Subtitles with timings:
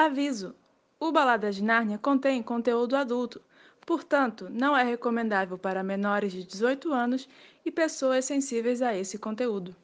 [0.00, 0.54] Aviso:
[0.98, 3.38] o Baladas de Nárnia contém conteúdo adulto,
[3.84, 7.28] portanto, não é recomendável para menores de 18 anos
[7.66, 9.76] e pessoas sensíveis a esse conteúdo.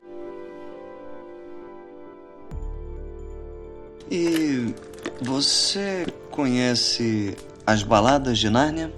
[4.11, 4.75] E
[5.21, 7.37] você conhece
[7.67, 8.91] as baladas de Nárnia?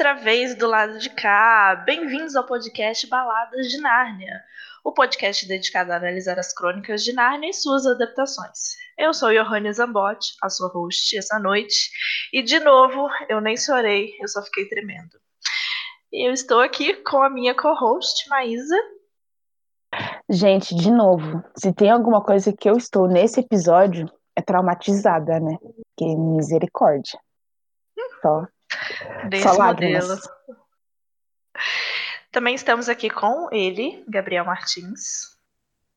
[0.00, 4.42] Outra vez do lado de cá, bem-vindos ao podcast Baladas de Nárnia,
[4.82, 8.76] o podcast dedicado a analisar as crônicas de Nárnia e suas adaptações.
[8.96, 11.90] Eu sou Johanna Zambotti, a sua host essa noite,
[12.32, 15.20] e de novo, eu nem chorei, eu só fiquei tremendo.
[16.10, 18.76] Eu estou aqui com a minha co-host, Maísa.
[20.30, 25.58] Gente, de novo, se tem alguma coisa que eu estou nesse episódio, é traumatizada, né?
[25.94, 27.20] Que misericórdia.
[28.22, 28.46] Só,
[29.28, 30.08] Desse só modelo.
[30.08, 30.20] lágrimas.
[32.30, 35.36] Também estamos aqui com ele, Gabriel Martins.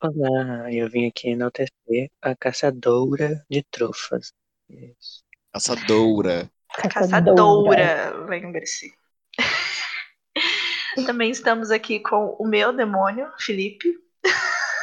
[0.02, 4.34] Olá, eu vim aqui enaltecer a caçadora de trufas.
[4.70, 5.24] Isso.
[5.54, 6.50] Caçadora.
[6.70, 8.94] A caçadora, lembre-se.
[11.06, 13.98] Também estamos aqui com o meu demônio, Felipe.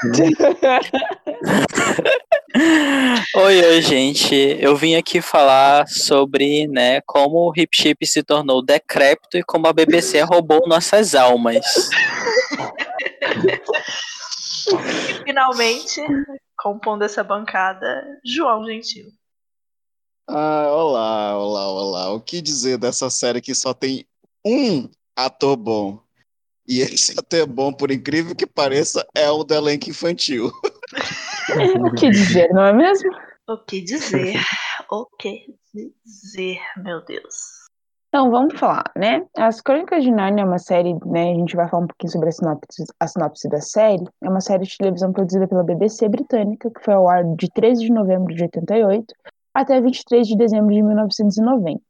[2.52, 4.34] Oi, oi, gente.
[4.34, 9.68] Eu vim aqui falar sobre, né, como o Hip Chip se tornou decrépito e como
[9.68, 11.64] a BBC roubou nossas almas.
[14.68, 16.00] E finalmente,
[16.58, 19.06] compondo essa bancada, João Gentil.
[20.28, 22.12] Ah, olá, olá, olá.
[22.12, 24.04] O que dizer dessa série que só tem
[24.44, 26.02] um ator bom?
[26.66, 30.50] E esse ator bom, por incrível que pareça, é o do elenco infantil.
[31.84, 33.10] O que dizer, não é mesmo?
[33.48, 34.36] O que dizer?
[34.90, 35.54] O que
[36.04, 37.60] dizer, meu Deus.
[38.08, 39.24] Então, vamos falar, né?
[39.36, 41.30] As Crônicas de Nárnia é uma série, né?
[41.30, 44.04] A gente vai falar um pouquinho sobre a sinopse, a sinopse da série.
[44.20, 47.82] É uma série de televisão produzida pela BBC britânica, que foi ao ar de 13
[47.82, 49.14] de novembro de 88
[49.54, 51.80] até 23 de dezembro de 1990.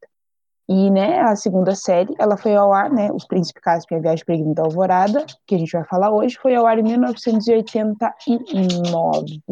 [0.72, 4.03] E, né, a segunda série, ela foi ao ar, né, Os Príncipes Caspian e a
[4.03, 9.42] Viagem Peregrina da Alvorada, que a gente vai falar hoje, foi ao ar em 1989.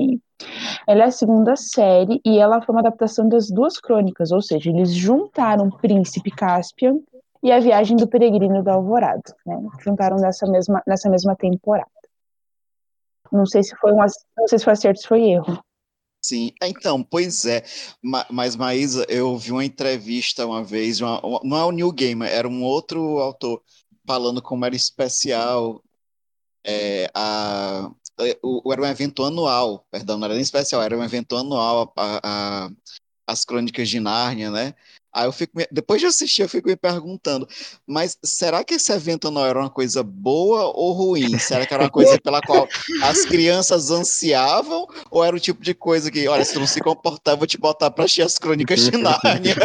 [0.86, 4.70] Ela é a segunda série e ela foi uma adaptação das duas crônicas, ou seja,
[4.70, 7.00] eles juntaram Príncipe Caspian
[7.42, 9.60] e a Viagem do Peregrino da Alvorada, né?
[9.80, 11.90] Juntaram nessa mesma, nessa mesma temporada.
[13.32, 15.58] Não sei se foi um, não sei se foi acerto, se foi erro.
[16.28, 17.64] Sim, então, pois é.
[18.02, 21.90] Ma- Mas, Maísa, eu vi uma entrevista uma vez, uma- uma- não é o Neil
[21.92, 23.62] Gaiman, era um outro autor
[24.06, 25.82] falando como era especial.
[26.64, 27.90] é, a,
[28.20, 31.92] é, o, era um evento anual, perdão, não era nem especial, era um evento anual,
[31.96, 32.70] a, a-
[33.26, 34.74] as Crônicas de Nárnia, né?
[35.18, 37.48] Aí eu fico, depois de assistir, eu fico me perguntando,
[37.84, 41.36] mas será que esse evento não era uma coisa boa ou ruim?
[41.40, 42.68] Será que era uma coisa pela qual
[43.02, 46.80] as crianças ansiavam ou era o tipo de coisa que, olha, se tu não se
[46.80, 49.56] comportar, eu vou te botar pra assistir as crônicas de Nárnia?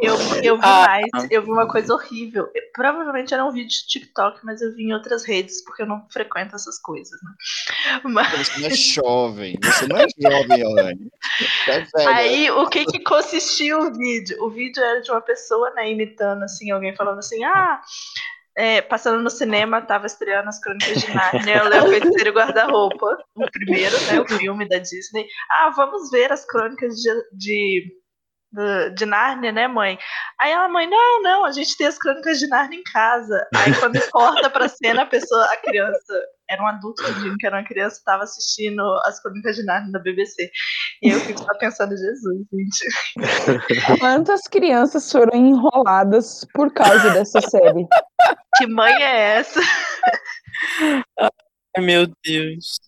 [0.00, 0.86] Eu, eu vi Ah.
[0.86, 2.48] mais, eu vi uma coisa horrível.
[2.74, 6.06] Provavelmente era um vídeo de TikTok, mas eu vi em outras redes, porque eu não
[6.10, 8.00] frequento essas coisas, né?
[8.04, 11.10] Mas, Você não é jovem, você não é jovem.
[11.66, 14.36] Você é aí, o que que consistia o vídeo?
[14.42, 17.80] O vídeo era de uma pessoa, né, imitando, assim, alguém falando assim, ah...
[18.56, 23.50] é, passando no cinema, tava estreando as Crônicas de Nárnia, o Léo Feiticeiro Guarda-Roupa, o
[23.50, 25.26] primeiro, né, o filme da Disney.
[25.50, 27.92] Ah, vamos ver as Crônicas de, de,
[28.52, 29.98] de, de Nárnia, né, mãe?
[30.40, 33.46] Aí ela, mãe, não, não, a gente tem as Crônicas de Nárnia em casa.
[33.54, 36.14] Aí quando corta pra cena, a pessoa, a criança,
[36.48, 39.98] era um adulto fingindo que era uma criança, tava assistindo as Crônicas de Nárnia da
[40.00, 40.50] BBC.
[41.02, 43.16] E eu fico só pensando, Jesus, gente.
[44.00, 47.86] Quantas crianças foram enroladas por causa dessa série?
[48.56, 49.60] Que mãe é essa?
[51.18, 52.80] Ai, meu Deus.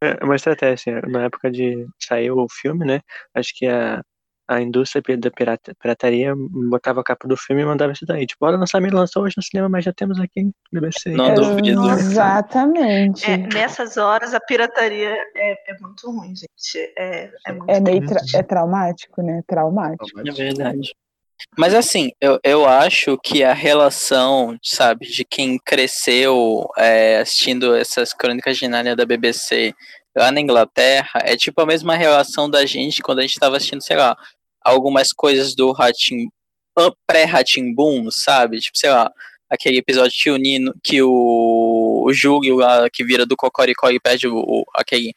[0.00, 1.00] É uma estratégia.
[1.08, 3.00] Na época de sair o filme, né?
[3.34, 4.00] Acho que a,
[4.48, 8.26] a indústria da pirata, pirataria botava a capa do filme e mandava isso daí.
[8.26, 11.10] Tipo, olha, o lançamento lançou hoje no cinema, mas já temos aqui no BBC.
[11.10, 11.86] Não duvido.
[11.90, 13.30] Exatamente.
[13.30, 16.92] É, nessas horas a pirataria é, é muito ruim, gente.
[16.96, 19.42] É, é muito É meio tra- é traumático, né?
[19.46, 20.20] Traumático.
[20.26, 20.94] É verdade.
[21.56, 28.12] Mas assim, eu, eu acho que a relação, sabe, de quem cresceu é, assistindo essas
[28.12, 29.72] crônicas de Nárnia da BBC
[30.16, 33.82] lá na Inglaterra é tipo a mesma relação da gente quando a gente estava assistindo,
[33.82, 34.16] sei lá,
[34.64, 36.28] algumas coisas do Ratim
[37.06, 38.60] pré-Ratimbum, sabe?
[38.60, 39.10] Tipo, sei lá,
[39.50, 42.58] aquele episódio que o Nino, que o, o Júlio
[42.92, 45.12] que vira do Cocoricó e perde o, o- aquele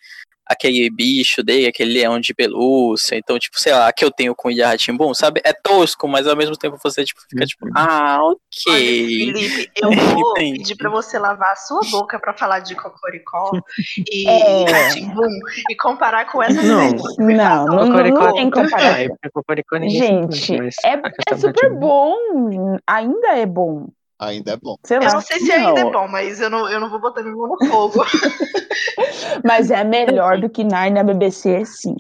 [0.52, 3.16] aquele bicho dele, aquele leão de pelúcia.
[3.16, 5.42] Então, tipo, sei lá, que eu tenho com o Ilha Ratimbum, sabe?
[5.44, 8.44] É tosco, mas ao mesmo tempo você tipo, fica tipo, ah, Olha, ok.
[9.34, 10.60] Felipe, eu vou Entendi.
[10.60, 13.52] pedir pra você lavar a sua boca pra falar de Cocoricó
[14.12, 14.72] e É.
[14.72, 15.30] Ratimbum
[15.70, 16.92] e comparar com essa Não.
[16.92, 19.08] Não, não, não, Cocoricó não tem comparação.
[19.08, 20.54] porque Cocoricó se Gente,
[20.86, 21.02] é,
[21.34, 22.16] é super bom.
[22.88, 23.88] Ainda é bom.
[24.22, 24.76] Ainda é bom.
[24.86, 25.14] Sei Eu lá.
[25.14, 25.92] não sei se ainda é Não.
[25.92, 28.06] bom, mas eu não, eu não vou botar minha mão no fogo.
[29.44, 31.96] Mas é melhor do que Narnia BBC, sim.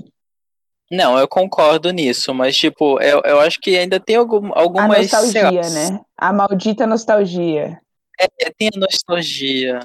[0.91, 4.89] Não, eu concordo nisso, mas tipo, eu, eu acho que ainda tem algum, A algumas.
[4.89, 6.01] lá, nostalgia, né?
[6.17, 7.79] A maldita nostalgia.
[8.19, 9.79] É, tem a nostalgia.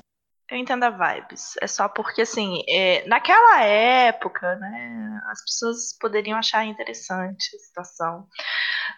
[0.50, 1.54] Eu entendo a vibes.
[1.60, 8.26] É só porque, assim, é, naquela época, né, as pessoas poderiam achar interessante a situação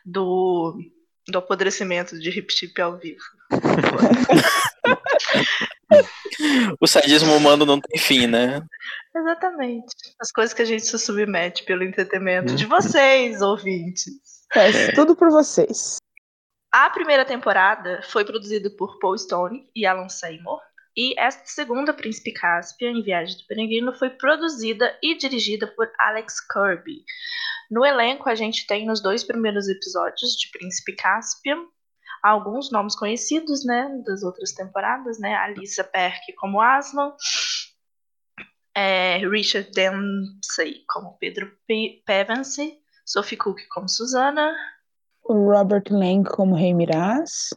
[0.05, 0.79] do,
[1.28, 3.22] do apodrecimento de Hip Chip ao vivo.
[6.80, 8.62] O sadismo humano não tem fim, né?
[9.16, 9.86] Exatamente.
[10.20, 12.70] As coisas que a gente se submete pelo entretenimento de Uhum.
[12.70, 14.12] vocês, ouvintes.
[14.52, 14.92] Faz É.
[14.92, 15.96] tudo por vocês.
[16.72, 20.60] A primeira temporada foi produzida por Paul Stone e Alan Seymour.
[20.96, 26.36] E esta segunda, Príncipe Caspian, em Viagem do Peregrino, foi produzida e dirigida por Alex
[26.46, 27.04] Kirby.
[27.70, 31.67] No elenco, a gente tem nos dois primeiros episódios de Príncipe Caspian
[32.23, 37.15] alguns nomes conhecidos, né, das outras temporadas, né, Alissa Perk como Aslan,
[38.75, 44.55] é, Richard Dempsey como Pedro Pe Pevensey, Sophie Cook como Susana,
[45.23, 47.50] O Robert Lang como Rei Miraz.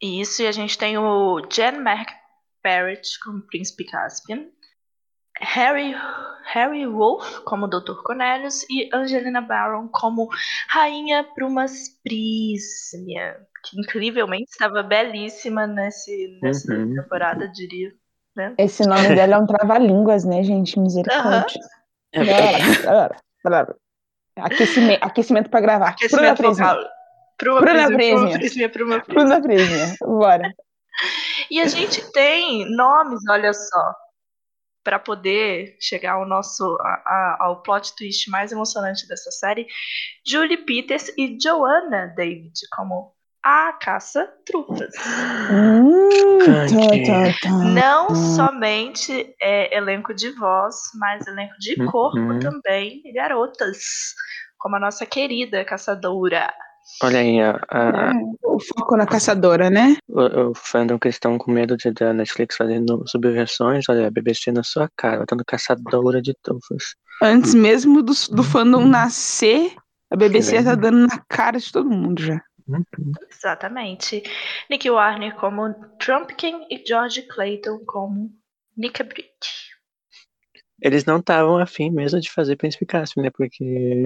[0.00, 4.46] Isso, e a gente tem o Jen McParrett como Príncipe Caspian,
[5.40, 5.94] Harry,
[6.52, 8.02] Harry Wolf como Dr.
[8.04, 10.28] Cornelius e Angelina Barron como
[10.68, 16.94] Rainha Prumas Prísmia, que incrivelmente estava belíssima nesse, nessa Uhum.
[16.94, 17.90] temporada, diria.
[18.36, 18.54] Né?
[18.58, 20.78] Esse nome dela é um trava-línguas, né, gente?
[20.78, 21.60] Misericórdia.
[22.12, 23.76] É Bora, bora, bora.
[24.36, 25.94] Aquecimento, aquecimento pra gravar.
[26.10, 26.66] Bruna Aquecimento Prisma.
[26.74, 26.84] vocal.
[27.38, 28.68] Pruma Bruna Prísmia.
[28.68, 29.96] Bruna Prisma.
[30.06, 30.50] Bora.
[31.50, 33.94] E a gente tem nomes, olha só,
[34.82, 39.66] para poder chegar ao nosso a- a- ao plot twist mais emocionante dessa série,
[40.26, 43.12] Julie Peters e Joanna David como
[43.42, 44.94] a caça trufas.
[45.50, 46.38] Hum,
[46.68, 47.64] tá, tá, tá.
[47.64, 52.38] Não somente é, elenco de voz, mas elenco de corpo Uhum.
[52.38, 54.14] também, e garotas,
[54.58, 56.52] como a nossa querida caçadora.
[57.02, 58.12] Olha aí, a, a, É,
[58.44, 59.96] o foco na caçadora, né?
[60.08, 64.62] o, o fandom cristão com medo de da Netflix fazendo subversões, olha, a BBC na
[64.62, 66.94] sua cara, botando caçadora de trufas.
[67.22, 69.74] Antes mesmo do, do fandom nascer,
[70.10, 70.64] a BBC Sim.
[70.64, 72.40] tá dando na cara de todo mundo já.
[73.30, 74.22] Exatamente.
[74.68, 78.30] Nick Warner como Trumpkin e George Clayton como
[78.76, 79.30] Nika Brick.
[80.82, 83.30] Eles não estavam afim mesmo de fazer Príncipe Caspian, né?
[83.30, 84.04] Porque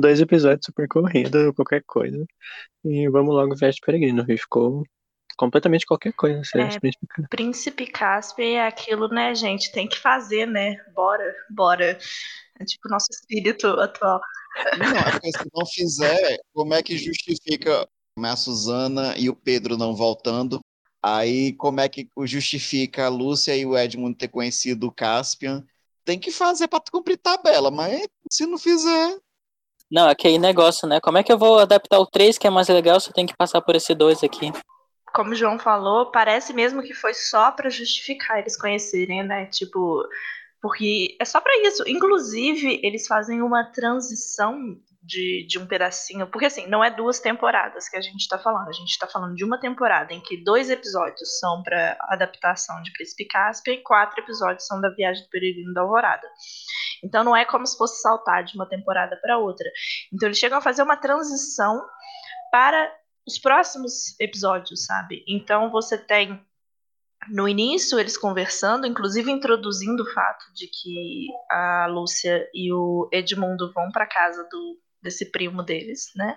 [0.00, 2.24] dois episódios super corrido, qualquer coisa.
[2.84, 4.24] E vamos logo de Peregrino.
[4.28, 4.82] E ficou
[5.36, 6.78] completamente qualquer coisa É.
[6.78, 7.28] Príncipe Caspian.
[7.30, 9.72] Príncipe Caspian é aquilo, né, gente?
[9.72, 10.76] Tem que fazer, né?
[10.94, 11.98] Bora, bora.
[12.60, 14.20] É tipo o nosso espírito atual.
[14.78, 19.94] Não, é se não fizer, como é que justifica a Suzana e o Pedro não
[19.94, 20.60] voltando?
[21.02, 25.64] Aí, como é que justifica a Lúcia e o Edmund ter conhecido o Caspian?
[26.04, 29.18] Tem que fazer para cumprir tabela, mas se não fizer.
[29.90, 31.00] Não, aquele negócio, né?
[31.00, 33.28] Como é que eu vou adaptar o 3, que é mais legal, se eu tenho
[33.28, 34.52] que passar por esse 2 aqui?
[35.14, 39.46] Como o João falou, parece mesmo que foi só pra justificar eles conhecerem, né?
[39.46, 40.02] Tipo,
[40.60, 41.84] porque é só pra isso.
[41.86, 46.26] Inclusive, eles fazem uma transição de, de um pedacinho.
[46.26, 48.68] Porque, assim, não é duas temporadas que a gente tá falando.
[48.68, 52.92] A gente tá falando de uma temporada em que dois episódios são pra adaptação de
[52.92, 56.26] Príncipe Caspian e quatro episódios são da Viagem do Peregrino da Alvorada.
[57.02, 59.70] Então, não é como se fosse saltar de uma temporada pra outra.
[60.12, 61.84] Então, eles chegam a fazer uma transição
[62.50, 62.90] para
[63.26, 65.24] os próximos episódios, sabe?
[65.26, 66.40] Então você tem
[67.28, 73.72] no início eles conversando, inclusive introduzindo o fato de que a Lúcia e o Edmundo
[73.72, 76.36] vão para casa do desse primo deles, né?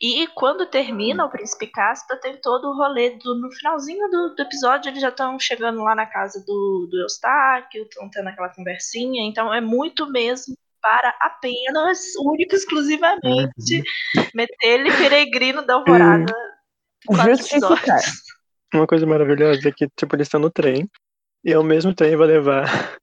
[0.00, 4.42] E quando termina o Príncipe Caspa, tem todo o rolê do no finalzinho do, do
[4.42, 9.28] episódio, eles já estão chegando lá na casa do, do Eustáquio, estão tendo aquela conversinha,
[9.28, 13.82] então é muito mesmo para apenas, único e exclusivamente,
[14.32, 16.32] meter ele peregrino da alvorada.
[17.04, 18.00] quatro Justificar.
[18.72, 20.88] Uma coisa maravilhosa é que, tipo, eles estão no trem.
[21.44, 22.98] E ao mesmo trem vai levar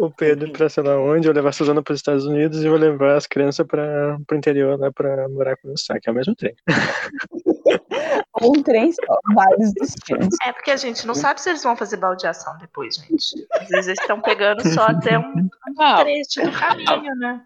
[0.00, 2.68] o Pedro pra sei lá onde, vai levar a Suzana para os Estados Unidos e
[2.68, 6.08] vai levar as crianças para o interior lá pra morar com o Saki.
[6.08, 6.54] É o mesmo trem.
[8.40, 10.34] encontrem só vários destinos.
[10.44, 13.46] É porque a gente não sabe se eles vão fazer baldeação depois, gente.
[13.52, 17.44] Às vezes eles estão pegando só até um, um trecho do caminho, né?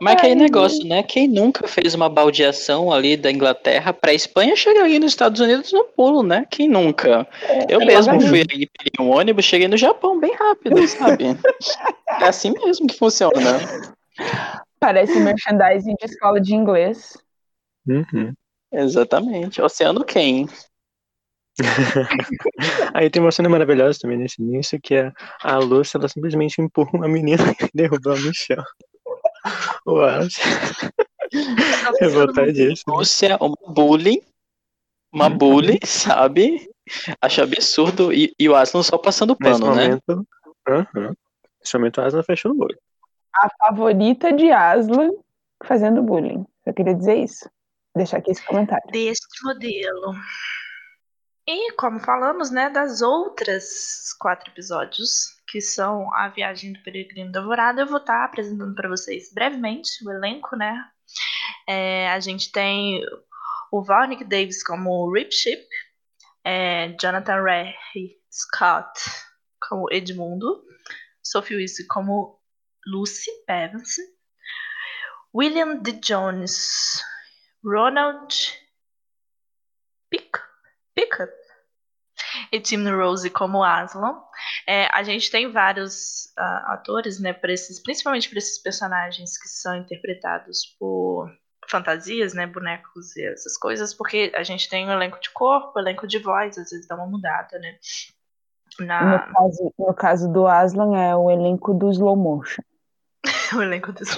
[0.00, 1.02] Mas aquele negócio, né?
[1.02, 5.72] Quem nunca fez uma baldeação ali da Inglaterra pra Espanha chega ali nos Estados Unidos
[5.72, 6.46] no pulo, né?
[6.50, 7.26] Quem nunca?
[7.68, 11.24] Eu é mesmo fui aí, peguei um ônibus, cheguei no Japão bem rápido, sabe?
[12.20, 13.58] É assim mesmo que funciona.
[14.78, 17.18] Parece merchandising de escola de inglês.
[17.88, 18.32] Uhum.
[18.72, 19.60] Exatamente.
[19.60, 20.46] Oceano quem?
[22.94, 26.90] Aí tem uma cena maravilhosa também nesse início, que é a Lúcia, ela simplesmente empurra
[26.94, 28.62] uma menina e derruba ela no chão.
[29.86, 30.20] Uau,
[32.00, 32.96] revoltadíssimo.
[32.96, 34.22] Rússia, uma bullying,
[35.12, 36.68] uma bully, sabe?
[37.20, 38.12] Acho absurdo.
[38.12, 39.88] E, e o Aslan só passando Nesse pano, né?
[39.88, 40.26] momento,
[40.68, 41.14] Aham.
[41.60, 42.78] Nesse momento a Aslan fechou o olho.
[43.34, 45.10] A favorita de Aslan
[45.64, 46.46] fazendo bullying.
[46.64, 47.48] Eu queria dizer isso.
[47.94, 48.90] Deixar aqui esse comentário.
[48.90, 50.14] Deste modelo.
[51.46, 57.80] E como falamos, né, das outras quatro episódios, que são a Viagem do Peregrino Devorado,
[57.80, 60.90] eu vou estar apresentando para vocês brevemente o elenco, né?
[61.68, 63.00] É, a gente tem
[63.70, 65.66] o Varnick Davis como Rip Ship,
[66.44, 67.74] é, Jonathan Ray
[68.30, 69.00] Scott
[69.68, 70.62] como Edmundo,
[71.22, 72.40] Sophie Wilson como
[72.86, 73.96] Lucy Evans,
[75.34, 75.92] William D.
[75.92, 77.02] Jones,
[77.64, 78.34] Ronald
[80.10, 80.38] Pick,
[80.94, 81.43] Pickup
[82.54, 84.16] e Tim Rose como Aslan.
[84.66, 89.48] É, a gente tem vários ah, atores, né, pra esses, principalmente para esses personagens que
[89.48, 91.30] são interpretados por
[91.68, 96.06] fantasias, né, bonecos e essas coisas, porque a gente tem um elenco de corpo, elenco
[96.06, 97.76] de voz, às vezes dá uma mudada, né.
[98.78, 102.62] Na, No, caso, no caso do Aslan, é o elenco do slow motion.
[103.56, 104.08] o elenco dos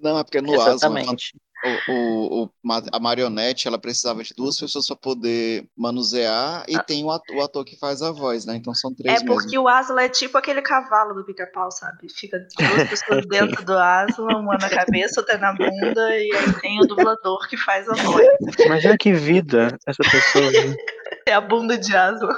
[0.00, 1.40] Não, é porque no Aslan, Exatamente.
[1.88, 2.50] O, o-
[2.92, 7.42] a marionete, ela precisava de duas pessoas para poder manusear e tem o ator, o
[7.42, 8.56] ator que faz a voz, né?
[8.56, 9.62] Então são três É porque mesmo.
[9.62, 12.08] o Aslan é tipo aquele cavalo do pica-pau, sabe?
[12.12, 16.78] Fica duas pessoas dentro do Aslan, uma na cabeça, outra na bunda, e aí tem
[16.80, 18.26] o dublador que faz a voz.
[18.64, 20.50] Imagina que vida essa pessoa.
[20.50, 20.74] né?
[21.26, 22.34] É a bunda de Aslan.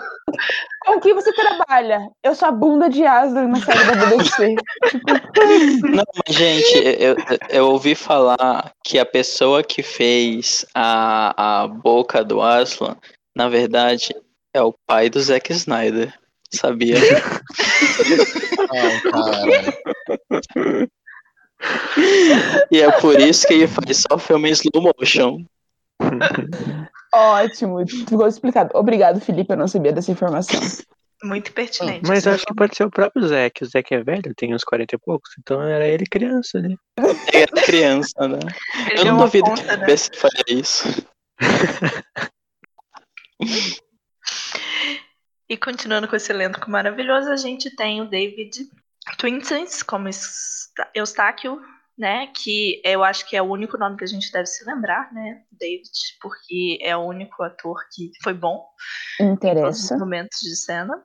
[0.81, 2.11] Com que você trabalha?
[2.23, 4.55] Eu sou a bunda de Aslan na série da BBC.
[5.83, 7.17] Não, mas, gente, eu,
[7.49, 12.97] eu ouvi falar que a pessoa que fez a, a boca do Aslan,
[13.35, 14.15] na verdade,
[14.53, 16.13] é o pai do Zack Snyder.
[16.53, 16.97] Sabia?
[18.71, 20.89] Ai, cara.
[22.71, 25.45] E é por isso que ele faz só filme em slow motion.
[27.13, 28.71] Ótimo, ficou explicado.
[28.75, 30.61] Obrigado, Felipe, eu não sabia dessa informação.
[31.23, 32.07] Muito pertinente.
[32.07, 33.63] Mas acho que pode ser o próprio Zack.
[33.63, 36.77] O Zack é velho, tem uns 40 e poucos, então era ele criança ali.
[36.99, 38.39] Ele era criança, né?
[38.91, 39.97] Ele Eu não uma duvido ponta, que a né?
[39.97, 41.07] Faria isso.
[45.49, 48.67] E continuando com esse elenco maravilhoso, a gente tem o David
[49.19, 50.09] Twintons como
[50.95, 51.61] Eustáquio,
[51.97, 52.27] né?
[52.29, 55.43] Que eu acho que é o único nome que a gente deve se lembrar, né?
[55.53, 58.65] David, porque é o único ator que foi bom
[59.21, 59.97] em Interessa.
[59.97, 61.03] momentos de cena.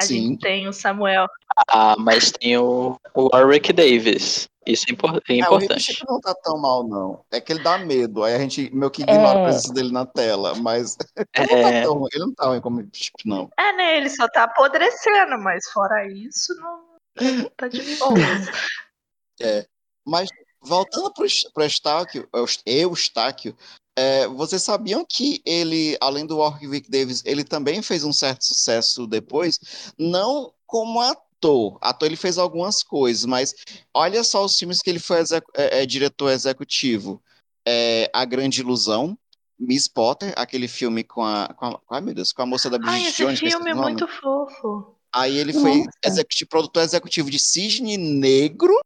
[0.00, 0.28] A Sim.
[0.30, 1.26] gente tem o Samuel.
[1.68, 4.48] Ah, mas tem o, Warwick Davis.
[4.66, 6.04] Isso é, impor- é É, o importante.
[6.08, 7.24] Não tá tão mal, não.
[7.30, 9.42] É que ele dá medo, aí a gente meio que ignora É.
[9.42, 10.96] a presença dele na tela, mas
[11.36, 13.48] ele não tá É, tão, ele não tá ruim como Chip, não.
[13.56, 13.96] É, né?
[13.98, 18.14] Ele só tá apodrecendo, mas fora isso, não tá de boa.
[20.06, 20.28] Mas
[20.62, 23.56] voltando pro, Es- pro Eustáquio, Eus- Eustáquio,
[23.98, 29.06] é, vocês sabiam que ele, além do Warwick Davis, ele também fez um certo sucesso
[29.06, 29.58] depois?
[29.98, 31.78] Não como ator.
[31.80, 33.54] Ator ele fez algumas coisas, mas
[33.94, 37.22] olha só os filmes que ele foi execu- é, é, diretor executivo.
[37.66, 39.18] É, a Grande Ilusão,
[39.58, 42.76] Miss Potter, aquele filme com a, com a, ai meu Deus, com a moça da
[42.76, 44.94] Ai, Bridget esse Jones, eu esqueci filme é o muito fofo.
[45.14, 45.90] Aí ele foi Nossa.
[46.04, 48.78] executivo, produtor executivo de Cisne Negro.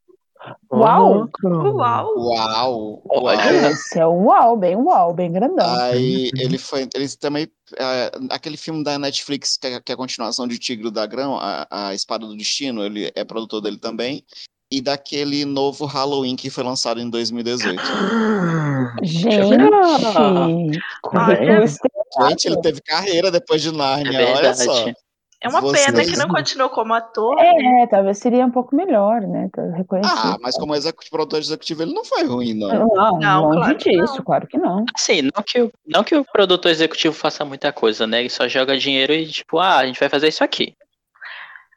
[0.73, 1.28] Uau!
[1.44, 2.14] Uau!
[2.16, 3.02] Uau!
[3.09, 3.70] Olha.
[3.70, 5.68] Esse é um uau, bem uau, bem grandão.
[5.76, 6.88] Aí ele foi.
[6.94, 7.49] Ele também.
[7.76, 11.37] é, aquele filme da Netflix, que é, que é a continuação de Tigre do Dragão,
[11.37, 14.25] a, a Espada do Destino, ele é produtor dele também.
[14.73, 17.82] E daquele novo Halloween que foi lançado em 2018.
[19.02, 19.28] Gente.
[22.28, 24.87] Gente, ele teve carreira depois de é Nárnia, olha só.
[25.42, 27.35] É uma Vocês- pena que não continuou como ator.
[27.37, 27.82] né?
[27.82, 29.49] É, talvez seria um pouco melhor, né?
[29.52, 30.12] Tá reconhecido.
[30.14, 32.68] Ah, mas como executivo, produtor executivo, ele não foi ruim, não.
[32.88, 34.25] Não, Não, longe claro que disso, não.
[34.25, 34.85] claro que não.
[34.94, 38.20] Assim, não que, o, não que o produtor executivo faça muita coisa, né?
[38.20, 40.75] Ele só joga dinheiro e, tipo, ah, a gente vai fazer isso aqui.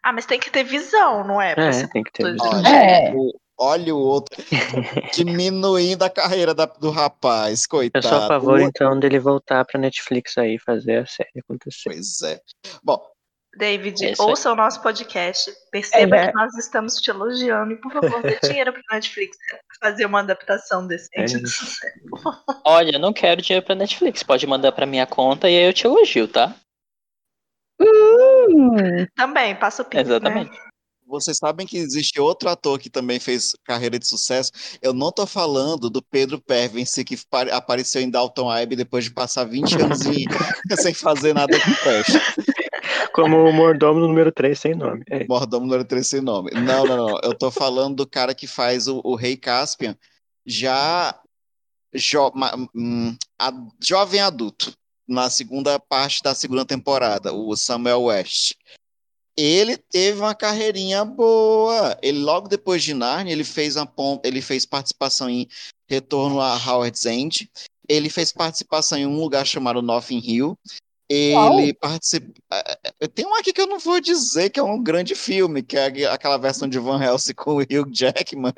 [0.04, 1.54] Ah, mas tem que ter visão, não é?
[1.58, 2.24] É, tem que ter.
[2.24, 3.14] produtor Olha, É.
[3.16, 4.36] o- Olha o outro
[5.14, 8.08] diminuindo a carreira da- do rapaz, Eu coitado.
[8.08, 11.84] sou a favor, O- então, dele voltar pra Netflix aí fazer a série acontecer.
[11.92, 12.40] Pois é.
[12.84, 13.00] Bom,
[13.58, 15.52] David, É ouça o nosso podcast.
[15.72, 19.38] Perceba É, que nós estamos te elogiando e, por favor, dê dinheiro para Netflix
[19.80, 21.66] fazer uma adaptação decente É do isso.
[21.66, 22.00] sucesso.
[22.66, 24.24] Olha, eu não quero dinheiro pra Netflix.
[24.24, 26.56] Pode mandar pra minha conta e aí eu te elogio, tá?
[27.82, 30.16] Hum, Também, passa o pix, né?
[30.16, 30.52] Exatamente.
[31.06, 34.52] vocês sabem que existe outro ator que também fez carreira de sucesso.
[34.82, 39.12] Eu não tô falando do Pedro Pervence, que pare- apareceu em Dalton Abbey depois de
[39.12, 40.26] passar 20 anos em-
[40.82, 42.14] sem fazer nada que preste.
[43.14, 45.04] Como o mordomo número 3 sem nome.
[45.10, 45.26] É.
[45.28, 46.52] Mordomo número 3 sem nome.
[46.52, 47.20] Não, não, não.
[47.24, 49.96] Eu tô falando do cara que faz o, o Rei Caspian
[50.46, 51.18] já
[51.94, 54.74] jo- ma- hum, a- jovem adulto,
[55.08, 58.56] na segunda parte da segunda temporada, o Samuel West.
[59.36, 61.98] Ele teve uma carreirinha boa.
[62.02, 63.88] Ele logo depois de Narnia, ele fez a
[64.24, 65.48] ele fez participação em
[65.88, 67.50] Retorno a Howard's End.
[67.90, 70.58] Ele fez participação em um lugar chamado Nothing Hill.
[71.10, 72.34] Ele participa.
[73.14, 75.86] Tem um aqui que eu não vou dizer que é um grande filme, que é
[76.06, 78.54] aquela versão de Van Helsing com o Hugh Jackman.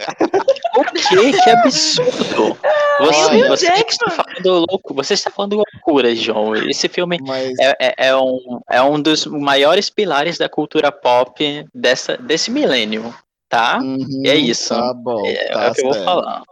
[0.78, 1.32] O quê?
[1.44, 2.58] Que absurdo!
[2.98, 6.56] Você, você está falando louco, você está falando loucuras, João.
[6.56, 11.66] Esse filme Mas é, é, é um, é um dos maiores pilares da cultura pop
[11.74, 13.14] dessa, desse milênio,
[13.50, 13.80] tá?
[13.82, 14.70] Uhum, é isso.
[14.70, 16.44] Tá bom, É, tá é o que eu vou falar.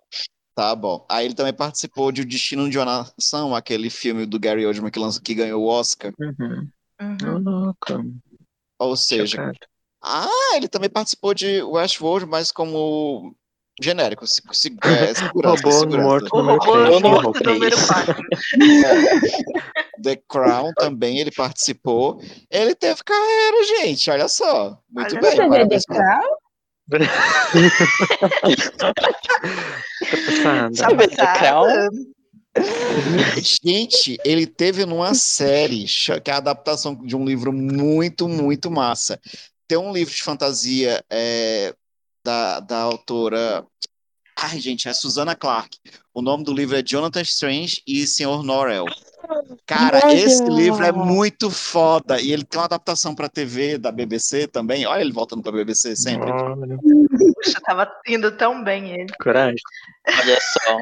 [0.55, 1.05] Tá bom.
[1.09, 4.91] Aí ele também participou de O Destino de uma Nação, aquele filme do Gary Oldman
[4.91, 6.13] que, lançou, que ganhou o Oscar.
[6.19, 6.69] Uhum.
[7.01, 8.19] Uhum.
[8.77, 9.57] Ou seja, Chocado.
[10.03, 13.35] ah, ele também participou de Westworld, mas como
[13.81, 16.07] genérico, se, se, é, segurança, Robô segurança.
[16.07, 16.93] morto O número robô 3.
[16.93, 17.87] Eu não morto número isso.
[17.87, 18.23] 4.
[20.03, 22.21] The Crown também ele participou.
[22.51, 24.77] Ele teve carreira, gente, olha só.
[24.89, 25.67] Muito Olha bem.
[25.67, 26.42] você The Crown?
[30.73, 31.89] Sabe, Crown?
[33.63, 35.85] Gente, ele teve numa série
[36.23, 39.19] que é a adaptação de um livro muito, muito massa.
[39.67, 41.73] Tem um livro de fantasia é,
[42.23, 43.65] da, da autora.
[44.37, 45.77] Ai, gente, é Susana Clark.
[46.13, 48.85] O nome do livro é Jonathan Strange e Senhor Norrell.
[49.65, 52.19] Cara, esse livro é muito foda.
[52.19, 54.85] E ele tem uma adaptação para TV da BBC também.
[54.85, 56.31] Olha ele voltando para BBC sempre.
[56.31, 56.77] Olha,
[57.35, 59.13] Puxa, tava indo tão bem ele.
[59.21, 59.61] coragem.
[60.07, 60.77] Olha só.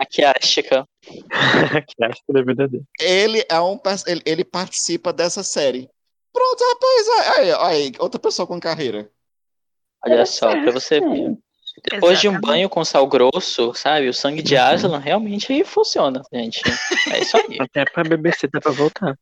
[0.00, 0.86] Aqui a Chica.
[1.00, 2.84] que acho que da vida dele.
[3.00, 5.88] Ele é um ele, ele participa dessa série.
[6.32, 7.38] Pronto, rapaz.
[7.38, 9.08] Aí, aí, outra pessoa com carreira.
[10.04, 11.36] Olha só, pra você ver.
[11.90, 12.50] Depois de um Exatamente.
[12.50, 14.08] banho com sal grosso, sabe?
[14.08, 16.62] O sangue de Aslan realmente funciona, gente.
[17.12, 17.58] É isso aí.
[17.60, 19.18] Até pra BBC dá pra voltar.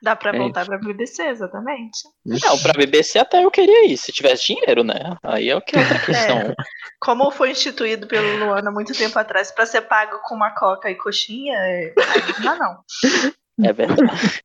[0.00, 1.98] Dá pra É voltar pra BBC, exatamente.
[2.24, 5.16] Não, pra BBC até eu queria ir, se tivesse dinheiro, né?
[5.22, 6.54] Aí é o que é outra questão.
[7.00, 10.94] Como foi instituído pelo Luana muito tempo atrás pra ser pago com uma coca e
[10.94, 13.66] coxinha, é- aí não dá não.
[13.66, 14.40] É verdade.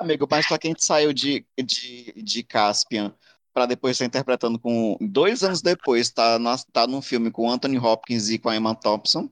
[0.00, 3.14] Amigo, mas pra quem saiu de, de, de Caspian
[3.52, 4.96] pra depois estar interpretando com.
[5.00, 8.74] Dois anos depois, tá, na, tá num filme com Anthony Hopkins e com a Emma
[8.74, 9.28] Thompson.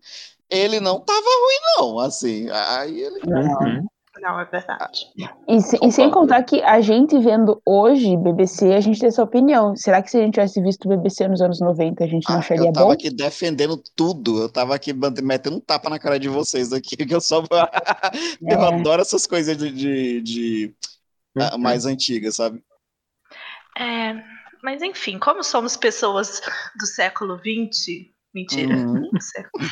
[0.49, 1.99] Ele não tava ruim, não.
[2.01, 3.21] Assim, aí ele.
[3.25, 3.87] Uhum.
[4.21, 5.07] Não, é verdade.
[5.49, 9.23] E, se- e sem contar que a gente vendo hoje BBC, a gente tem essa
[9.23, 9.75] opinião.
[9.77, 12.39] Será que se a gente tivesse visto BBC nos anos 90, a gente não Ah,
[12.41, 12.93] acharia eu tava bom?
[12.93, 14.43] aqui defendendo tudo.
[14.43, 17.43] Eu tava aqui metendo um tapa na cara de vocês aqui, que eu só.
[18.43, 18.75] eu É.
[18.75, 20.75] adoro essas coisas de, de, de,
[21.39, 21.59] ah, Uhum.
[21.63, 22.63] mais antigas, sabe?
[23.77, 24.15] É,
[24.63, 26.41] mas enfim, como somos pessoas
[26.79, 29.11] do século XX, mentira, Uhum.
[29.21, 29.65] século,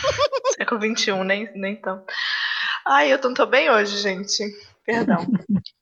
[0.56, 2.04] século XXI, nem, nem tão.
[2.86, 4.42] Ai, eu não tô bem hoje, gente.
[4.84, 5.18] Perdão.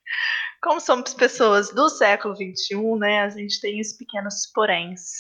[0.62, 3.20] Como somos pessoas do século XXI, né?
[3.20, 5.12] A gente tem os pequenos poréns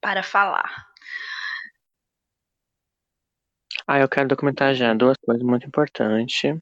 [0.00, 0.86] para falar.
[3.86, 6.56] Ah, eu quero documentar já duas coisas muito importantes.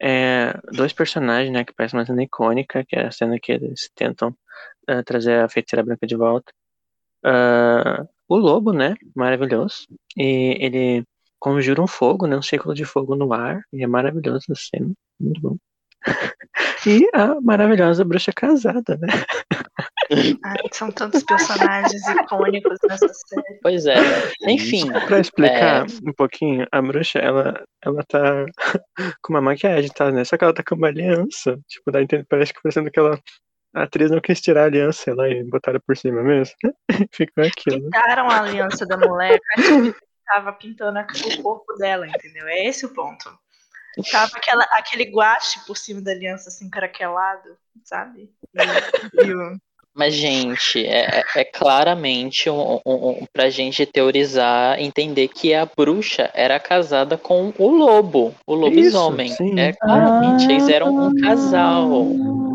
[0.00, 3.90] É, dois personagens, né, que parecem uma cena icônica, que é a cena que eles
[3.94, 4.36] tentam
[4.88, 6.52] ah, trazer a feiticeira branca de volta.
[7.24, 9.86] Ah, o lobo, né, maravilhoso.
[10.16, 11.04] E ele
[11.38, 14.92] conjura um fogo, né, um círculo de fogo no ar, e é maravilhoso a cena,
[15.20, 15.56] muito bom.
[16.86, 19.08] E a maravilhosa bruxa casada, né?
[20.44, 23.58] Ai, são tantos personagens icônicos nessa série.
[23.60, 23.96] Pois é.
[24.48, 26.08] Enfim, Pra explicar É.
[26.08, 28.46] um pouquinho, a bruxa, ela, ela tá
[29.20, 30.24] com uma maquiagem, tá, né?
[30.24, 31.58] Só que ela tá com uma aliança.
[31.66, 31.98] Tipo, dá
[32.28, 33.20] parece que parecendo que ela,
[33.78, 36.54] a atriz não quis tirar a aliança lá e botaram por cima mesmo.
[37.12, 37.82] Ficou aquilo.
[37.82, 39.94] Pintaram a aliança da que
[40.26, 42.46] tava pintando o corpo dela, entendeu?
[42.46, 43.30] É esse o ponto.
[44.12, 48.30] Tava aquela, aquele guache por cima da aliança, assim, craquelado, sabe?
[48.54, 49.56] E, e o-
[49.94, 55.66] Mas, gente, é, é- é claramente um, um, um, pra gente teorizar, entender que a
[55.66, 59.28] bruxa era casada com o lobo, o lobisomem.
[59.32, 59.58] sim.
[59.58, 61.88] É claramente, eles eram um casal.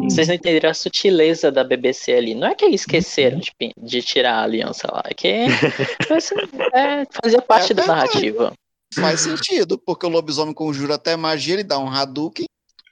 [0.09, 2.35] Vocês não entenderam a sutileza da BBC ali.
[2.35, 5.45] Não é que eles esqueceram de, de tirar a aliança lá, é que
[6.15, 6.35] assim,
[6.73, 8.07] é, fazia parte É da verdade.
[8.07, 8.53] narrativa.
[8.95, 12.45] Faz sentido, porque o lobisomem conjura até magia, ele dá um Hadouken.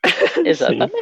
[0.45, 0.93] Exatamente.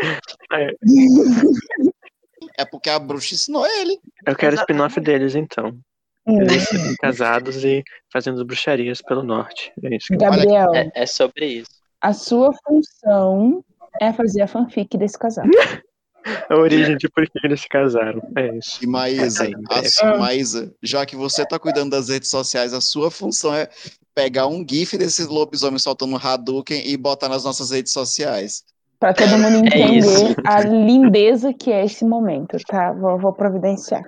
[2.58, 3.98] É porque a bruxa ensinou ele.
[4.26, 4.62] Eu quero Exatamente.
[4.91, 5.78] spin-off deles, então.
[6.28, 6.41] Hum.
[6.41, 6.67] Eles
[6.98, 9.72] casados e fazendo bruxarias pelo norte.
[9.84, 11.72] É isso que eu Gabriel, É, é sobre isso.
[12.02, 13.63] a sua função
[14.02, 15.45] é fazer a fanfic desse casal.
[16.49, 18.21] A origem de por que eles se casaram.
[18.38, 18.84] É isso.
[18.84, 19.53] E Maísa, Aí,
[20.01, 20.17] a é.
[20.17, 23.69] Maísa, já que você tá cuidando das redes sociais, a sua função é
[24.13, 28.63] pegar um GIF desse lobisomem soltando Hadouken e botar nas nossas redes sociais.
[28.99, 30.36] Pra todo mundo É entender isso.
[30.45, 32.91] a lindeza que é esse momento, tá?
[32.91, 34.03] Vou, vou providenciar.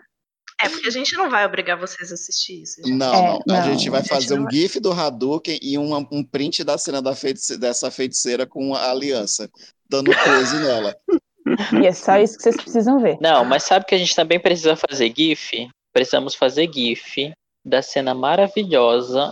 [0.62, 2.82] É, porque a gente não vai obrigar vocês a assistir isso.
[2.86, 2.96] gente.
[2.98, 3.56] Não, É, não.
[3.56, 4.54] A não, gente vai a gente fazer um vai.
[4.54, 8.92] GIF do Hadouken e uma- um print da cena da feitice- dessa feiticeira com a
[8.92, 9.50] aliança,
[9.90, 10.96] dando close nela.
[11.82, 13.18] E é só isso que vocês precisam ver.
[13.20, 15.70] Não, mas sabe que a gente também precisa fazer GIF?
[15.94, 17.34] Precisamos fazer GIF
[17.66, 19.32] da cena maravilhosa.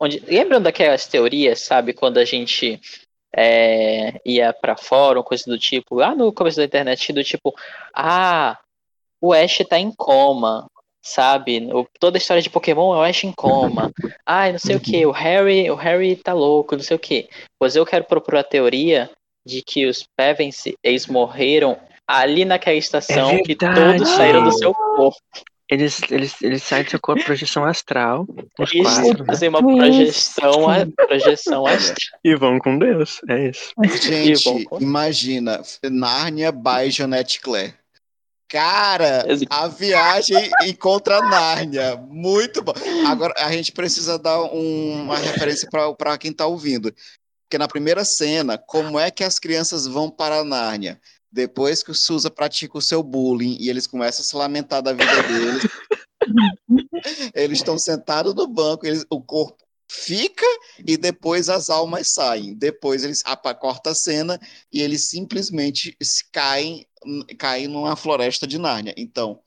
[0.00, 1.92] Onde, lembram daquelas teorias, sabe?
[1.92, 2.80] Quando a gente
[3.34, 7.54] é, ia pra fórum, coisa do tipo, lá no começo da internet, do tipo,
[7.92, 8.58] ah,
[9.20, 10.66] o Ash tá em coma.
[11.02, 11.68] Sabe?
[11.72, 13.92] O- toda a história de Pokémon é o Ash em coma.
[14.26, 17.28] Ai, não sei o que, o Harry, o Harry tá louco, não sei o que.
[17.60, 19.08] Pois eu quero propor a teoria
[19.46, 24.74] de que os Pevensey, eles morreram ali naquela estação É que todos saíram do seu
[24.74, 25.16] corpo.
[25.68, 28.24] Eles, eles, eles saem do seu corpo projeção astral,
[28.58, 29.24] os Eles quatro, né?
[29.26, 29.76] fazem uma Twist.
[29.80, 32.20] projeção, a- projeção astral.
[32.24, 33.20] E vão com Deus.
[33.28, 33.72] É isso.
[34.00, 34.78] Gente, bom.
[34.80, 37.74] imagina, Nárnia by Jeanette Claire.
[38.48, 41.96] Cara, a viagem encontra Nárnia.
[41.96, 42.72] Muito bom.
[43.08, 46.94] Agora, a gente precisa dar um- uma referência para quem tá ouvindo.
[47.46, 51.00] Porque na primeira cena, como é que as crianças vão para Nárnia?
[51.30, 54.92] Depois que o Suza pratica o seu bullying e eles começam a se lamentar da
[54.92, 55.62] vida deles,
[57.34, 60.44] eles estão sentados no banco, eles, o corpo fica
[60.84, 62.52] e depois as almas saem.
[62.52, 64.40] Depois eles apa- corta a cena
[64.72, 65.96] e eles simplesmente
[66.32, 66.84] caem,
[67.38, 68.94] caem numa floresta de Nárnia.
[68.96, 69.40] Então,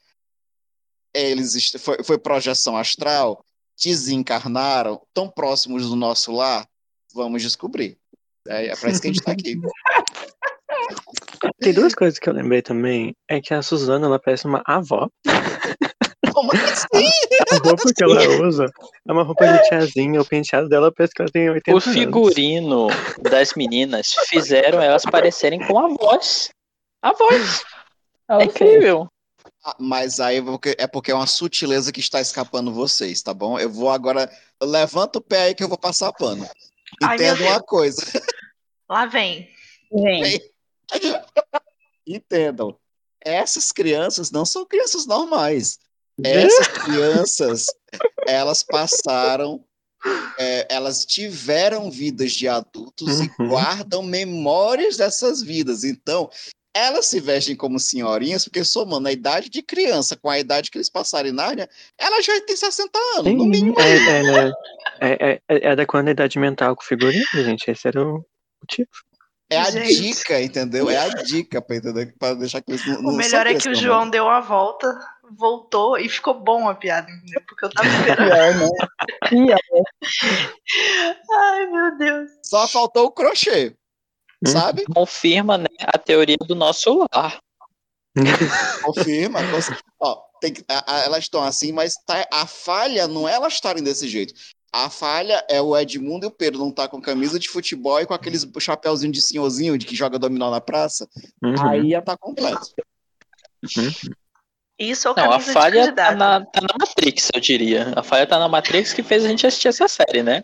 [1.13, 3.43] eles foi, foi projeção astral,
[3.81, 6.68] desencarnaram, tão próximos do nosso lar,
[7.13, 7.97] vamos descobrir.
[8.47, 9.55] É, é para isso que a gente está aqui.
[11.59, 13.15] Tem duas coisas que eu lembrei também.
[13.29, 15.07] É que a Suzana, ela parece uma avó.
[16.33, 17.09] Como assim?
[17.51, 18.65] A roupa que ela usa
[19.07, 20.21] é uma roupa de tiazinha.
[20.21, 21.93] O penteado dela parece que ela tem 80 O anos.
[21.93, 22.87] figurino
[23.21, 26.49] das meninas fizeram elas parecerem com a voz.
[27.01, 27.63] A voz.
[28.29, 29.07] É incrível.
[29.65, 33.33] Ah, Mas aí é porque- é porque é uma sutileza que está escapando vocês, tá
[33.33, 33.59] bom?
[33.59, 34.29] Eu vou agora.
[34.61, 36.47] Levanta o pé aí que eu vou passar pano.
[37.03, 38.01] Ai, Entenda uma coisa.
[38.89, 39.49] Lá vem.
[39.91, 40.53] Gente,
[42.05, 42.77] Entendam.
[43.21, 45.77] Essas crianças não são crianças normais.
[46.23, 47.65] Essas crianças,
[48.27, 49.63] elas passaram,
[50.37, 53.49] é, elas tiveram vidas de adultos e Uhum.
[53.49, 55.83] guardam memórias dessas vidas.
[55.83, 56.29] Então,
[56.73, 60.77] elas se vestem como senhorinhas, porque somando a idade de criança com a idade que
[60.77, 63.75] eles passaram em Nárnia, elas já têm 60 anos, no Sim, mínimo.
[63.79, 67.69] é, é, é, é, é adequando a idade mental com o figurino, gente.
[67.69, 68.23] Esse era o
[68.61, 68.89] motivo.
[69.51, 69.99] É a Gente.
[69.99, 70.91] dica, entendeu?
[70.91, 73.73] É a dica para entender, para deixar que eles não, O melhor é que o
[73.73, 74.87] João deu uma volta,
[75.35, 77.41] voltou e ficou bom a piada, entendeu?
[77.47, 78.69] Porque eu tava esperando.
[79.27, 79.57] pior, né?
[79.57, 79.59] Pior.
[81.33, 82.29] Ai, meu Deus.
[82.43, 83.78] Só faltou o crochê, Hum.
[84.45, 84.85] Sabe?
[84.85, 87.39] Confirma né, a teoria do nosso lar.
[88.83, 89.39] Confirma.
[89.99, 93.53] Ó, tem que- a- a- elas estão assim, mas tá- a falha não é elas
[93.53, 94.33] estarem desse jeito.
[94.71, 98.05] A falha é o Edmundo e o Pedro não estar com camisa de futebol e
[98.05, 101.07] com aqueles chapéuzinho de senhorzinho de que joga dominó na praça.
[101.43, 101.67] Uhum.
[101.69, 102.67] Aí ia estar completo.
[104.77, 107.91] Isso é o Não, a falha tá na, tá na Matrix, eu diria.
[107.95, 110.43] A falha tá na Matrix que fez a gente assistir essa série, né?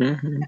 [0.00, 0.40] Uhum.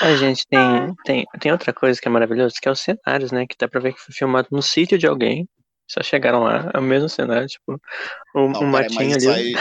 [0.00, 3.46] A gente tem, tem, tem outra coisa que é maravilhosa, que é os cenários, né?
[3.46, 5.48] Que dá pra ver que foi filmado no sítio de alguém.
[5.90, 7.80] Só chegaram lá, é o mesmo cenário, tipo,
[8.34, 9.18] um, Não, um matinho mas ali.
[9.18, 9.54] isso aí,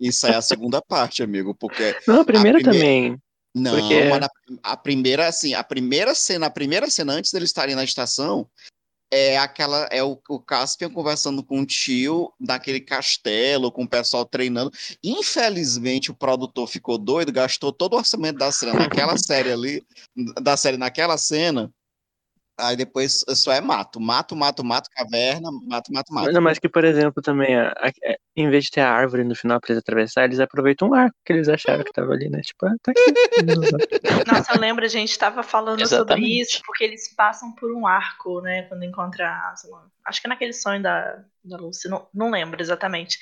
[0.00, 3.16] isso aí é a segunda parte, amigo, porque Não, a primeira primeira- também.
[3.54, 4.28] Não, Porque- mas na-
[4.62, 8.46] a primeira, assim, a primeira cena, a primeira cena antes deles estarem na estação
[9.10, 14.24] é aquela, é o, o Caspian conversando com o tio naquele castelo, com o pessoal
[14.24, 14.70] treinando.
[15.02, 19.84] Infelizmente, o produtor ficou doido, gastou todo o orçamento da cena naquela série ali,
[20.40, 21.72] da série naquela cena.
[22.60, 24.00] Aí depois só é mato.
[24.00, 26.32] Mato, mato, mato, caverna, mato, mato, mato.
[26.32, 29.24] Não, mas que, por exemplo, também, a- a- é, em vez de ter a árvore
[29.24, 32.28] no final pra eles atravessar, eles aproveitam um arco que eles acharam que tava ali,
[32.28, 32.40] né?
[32.40, 33.00] Tipo, ah, tá aqui.
[34.26, 36.40] Nossa, eu lembro, a gente estava falando sobre Exatamente.
[36.40, 38.62] isso, porque eles passam por um arco, né?
[38.62, 39.82] Quando encontra a Aslan.
[40.04, 43.18] Acho que é naquele sonho da, da Lucy, não, não lembro exatamente.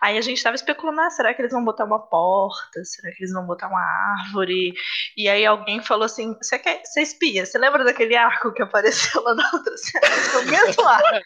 [0.00, 2.84] Aí a gente estava especulando, ah, será que eles vão botar uma porta?
[2.84, 4.74] Será que eles vão botar uma árvore?
[5.16, 7.46] E aí alguém falou assim: você quer você espia?
[7.46, 10.06] Você lembra daquele arco que apareceu lá na outra cena?
[10.06, 11.24] Foi o mesmo arco.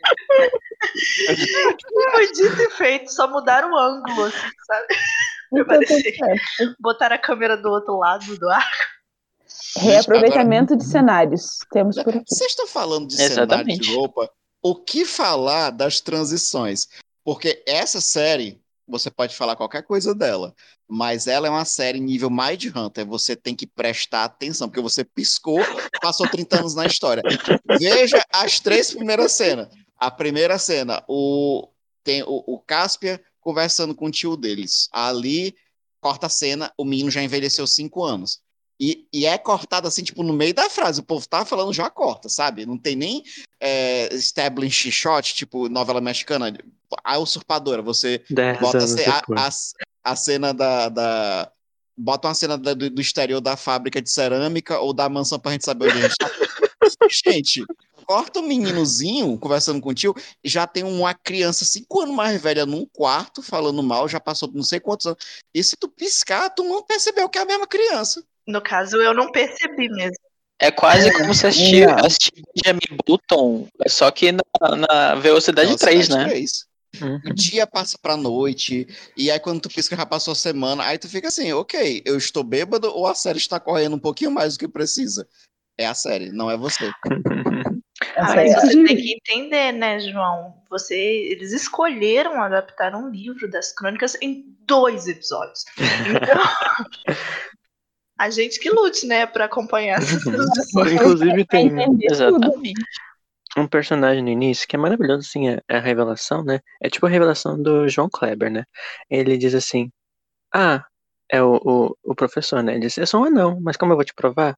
[2.12, 4.86] Foi dito e feito, só mudaram o ângulo, assim, sabe?
[5.50, 6.14] Então, tá parecer.
[6.14, 6.76] certo.
[6.78, 8.86] Botaram a câmera do outro lado do arco.
[9.78, 11.58] Reaproveitamento de cenários.
[11.72, 12.24] Temos por aqui.
[12.28, 13.80] Vocês estão falando de cenário Exatamente.
[13.80, 14.30] de roupa.
[14.62, 16.86] O que falar das transições?
[17.28, 20.54] Porque essa série, você pode falar qualquer coisa dela,
[20.88, 23.06] mas ela é uma série nível Mind Hunter.
[23.06, 25.60] Você tem que prestar atenção, porque você piscou,
[26.00, 27.22] passou 30 anos na história.
[27.78, 29.68] Veja as três primeiras cenas.
[29.98, 31.68] A primeira cena, o,
[32.02, 34.88] tem o, o Caspia conversando com o tio deles.
[34.90, 35.54] Ali,
[36.00, 38.40] corta a cena, o menino já envelheceu cinco anos.
[38.80, 41.00] E, e é cortado assim, tipo, no meio da frase.
[41.00, 42.64] O povo tá falando, já corta, sabe?
[42.64, 43.24] Não tem nem
[43.60, 46.56] é, establish shot, tipo novela mexicana.
[47.02, 49.50] A usurpadora, você Dez bota a, a,
[50.04, 51.52] a- cena da, da-
[52.00, 55.50] Bota uma cena da- do, do exterior da fábrica de cerâmica ou da mansão pra
[55.50, 56.30] gente saber onde a gente tá.
[57.26, 57.64] gente,
[58.06, 62.40] corta o meninozinho conversando com o tio, e já tem uma criança cinco anos mais
[62.40, 65.18] velha num quarto falando mal, já passou não sei quantos anos.
[65.52, 68.22] E se tu piscar, tu não percebeu que é a mesma criança.
[68.48, 70.16] No caso, eu não percebi mesmo.
[70.58, 72.04] É quase como se assistir, Não.
[72.04, 74.42] assistir Benjamin Button, só que na,
[74.76, 76.24] na velocidade 3, né?
[76.24, 76.66] três.
[77.00, 77.20] Uhum.
[77.26, 80.98] O dia passa pra noite, e aí quando tu pisca já passou a semana, aí
[80.98, 84.54] tu fica assim, ok, eu estou bêbado ou a série está correndo um pouquinho mais
[84.56, 85.28] do que precisa?
[85.76, 86.90] É a série, não é você.
[88.16, 90.54] Ah, mas é- você tem que entender, né, João?
[90.70, 95.64] Você, eles escolheram adaptar um livro das crônicas em dois episódios.
[96.08, 97.16] Então,
[98.18, 100.92] a gente que lute, né, pra acompanhar essas transições.
[100.92, 101.70] Inclusive tem.
[102.02, 102.82] Exatamente.
[103.56, 106.60] um personagem no início que é maravilhoso, assim, é, é a revelação, né?
[106.82, 108.64] É tipo a revelação do João Kleber, né?
[109.08, 109.90] Ele diz assim,
[110.52, 110.84] ah,
[111.30, 112.72] é o, o, o professor, né?
[112.72, 114.56] Ele diz, eu sou um anão, mas como eu vou te provar?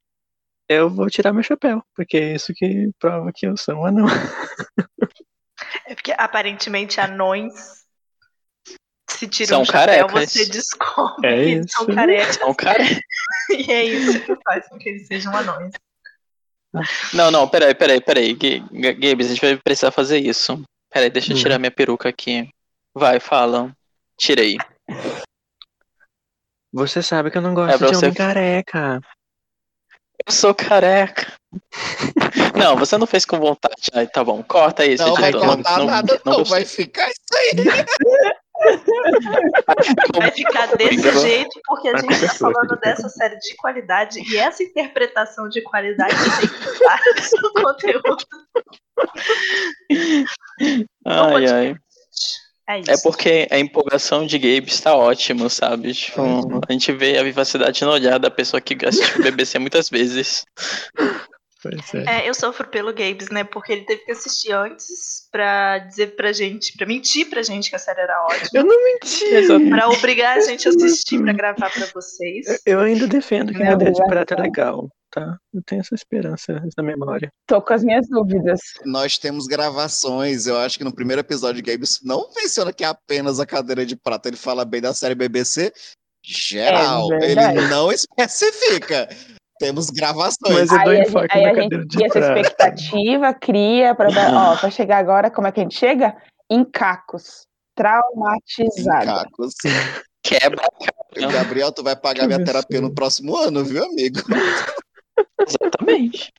[0.68, 4.06] Eu vou tirar meu chapéu, porque é isso que prova que eu sou um anão.
[5.86, 7.84] É porque aparentemente anões
[9.12, 10.32] se tiram São o chapéu, carecas.
[10.32, 11.94] você descobre É que eles são isso.
[11.94, 12.36] carecas.
[12.36, 12.82] Então, cara.
[13.50, 15.72] E é isso que faz com que eles sejam anões.
[17.12, 18.28] Não, não, peraí, peraí, peraí.
[18.40, 20.62] G- G- Gabes, a gente vai precisar fazer isso.
[20.92, 21.40] Peraí, deixa eu Hum.
[21.40, 22.48] tirar minha peruca aqui.
[22.94, 23.72] Vai, fala.
[24.16, 24.56] Tirei.
[26.72, 29.00] Você sabe que eu não gosto É de você- homem careca.
[30.26, 31.32] Eu sou careca.
[32.56, 33.88] Não, você não fez com vontade.
[33.92, 35.02] Ai, tá bom, corta isso.
[35.04, 36.50] Não vai cortar não, nada, não, gostei.
[36.58, 37.50] vai ficar isso aí.
[40.14, 41.20] Vai ficar desse Obrigado.
[41.20, 45.62] jeito porque a gente tá acontecer, falando dessa série de qualidade e essa interpretação de
[45.62, 47.00] qualidade tem que estar
[47.42, 48.26] no conteúdo.
[51.06, 51.76] Ai, ai.
[52.68, 52.90] É isso.
[52.90, 55.92] É porque a empolgação de Gabe está ótimo, sabe?
[55.92, 56.22] Tipo,
[56.68, 60.44] a gente vê a vivacidade no olhar da pessoa que assistiu o BBC muitas vezes.
[61.62, 62.22] Pois é.
[62.22, 63.44] É, eu sofro pelo Gabes, né?
[63.44, 67.76] Porque ele teve que assistir antes pra dizer pra gente, pra mentir pra gente que
[67.76, 68.48] a série era ótima.
[68.54, 69.68] Eu não menti.
[69.68, 72.46] Pra obrigar a gente a assistir pra gravar pra vocês.
[72.64, 74.26] Eu ainda defendo que Não, Madeira de obrigada.
[74.26, 75.36] Prata é legal, tá?
[75.52, 77.30] Eu tenho essa esperança na memória.
[77.46, 78.60] Tô com as minhas dúvidas.
[78.84, 82.86] Nós temos gravações, eu acho que no primeiro episódio de Games não menciona que é
[82.86, 85.72] apenas a cadeira de prata, ele fala bem da série BBC
[86.22, 89.08] geral, É ele não especifica.
[89.60, 90.70] Temos gravações.
[90.70, 93.34] Mas eu dou Aí, a enfoque aí na a gente cadeira de cria essa expectativa,
[93.34, 96.16] cria pra, ó, pra chegar agora, como é que a gente chega?
[96.50, 97.42] Em cacos.
[97.76, 99.04] Traumatizado.
[99.04, 99.54] Cacos.
[100.22, 100.66] Quebra,
[101.30, 104.18] Gabriel, tu vai pagar Que minha terapia no próximo ano, viu, amigo?
[105.40, 106.32] Exatamente.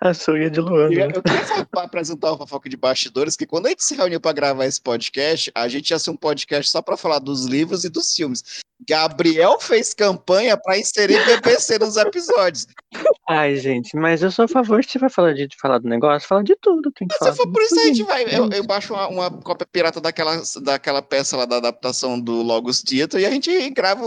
[0.00, 0.94] A sonha de Luana.
[0.94, 4.32] Eu, eu queria apresentar o fofoca de bastidores, que quando a gente se reuniu para
[4.32, 7.88] gravar esse podcast, a gente ia ser um podcast só para falar dos livros e
[7.88, 8.42] dos filmes.
[8.88, 12.66] Gabriel fez campanha para inserir BBC nos episódios.
[13.28, 15.88] Ai, gente, mas eu sou a favor de se vai falar de, de falar do
[15.88, 16.92] negócio, falar de tudo.
[16.92, 18.24] Tem que Se falar for por isso, a gente vai.
[18.24, 22.82] Eu, eu baixo uma, uma cópia pirata daquela, daquela peça lá da adaptação do Logos
[22.82, 24.04] Theater e a gente grava.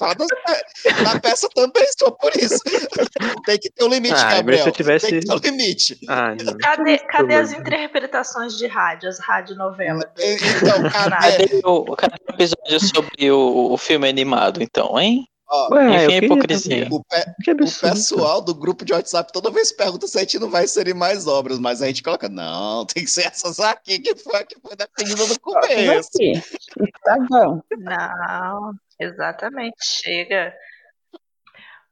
[0.00, 2.58] A- Fala pe- da peça também, só por isso.
[3.46, 4.62] Tem que ter um limite, Ah, Gabriel.
[4.62, 5.98] se eu tivesse- Tem que ter um limite.
[6.08, 6.56] Ah, não.
[6.58, 10.04] Cadê, cadê as interpretações de rádio, as radionovelas?
[10.18, 11.46] Então, cadê?
[11.46, 15.26] Cadê o, cadê o episódio sobre o, o filme animado, então, hein?
[15.46, 16.88] Ó, Ué, Enfim, hipocrisia.
[16.90, 20.38] o, pe- Que o pessoal do grupo de WhatsApp toda vez pergunta se a gente
[20.38, 23.98] não vai inserir mais obras, mas a gente coloca, não, tem que ser essas aqui
[23.98, 26.08] que foi a que foi definida no Essas começo.
[27.04, 27.60] Tá bom.
[27.78, 30.54] Não, exatamente, chega.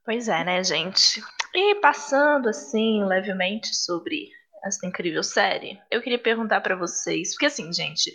[0.05, 1.23] Pois é, né, gente?
[1.55, 4.29] E passando assim levemente sobre
[4.65, 8.13] essa incrível série, eu queria perguntar pra vocês, porque assim, gente,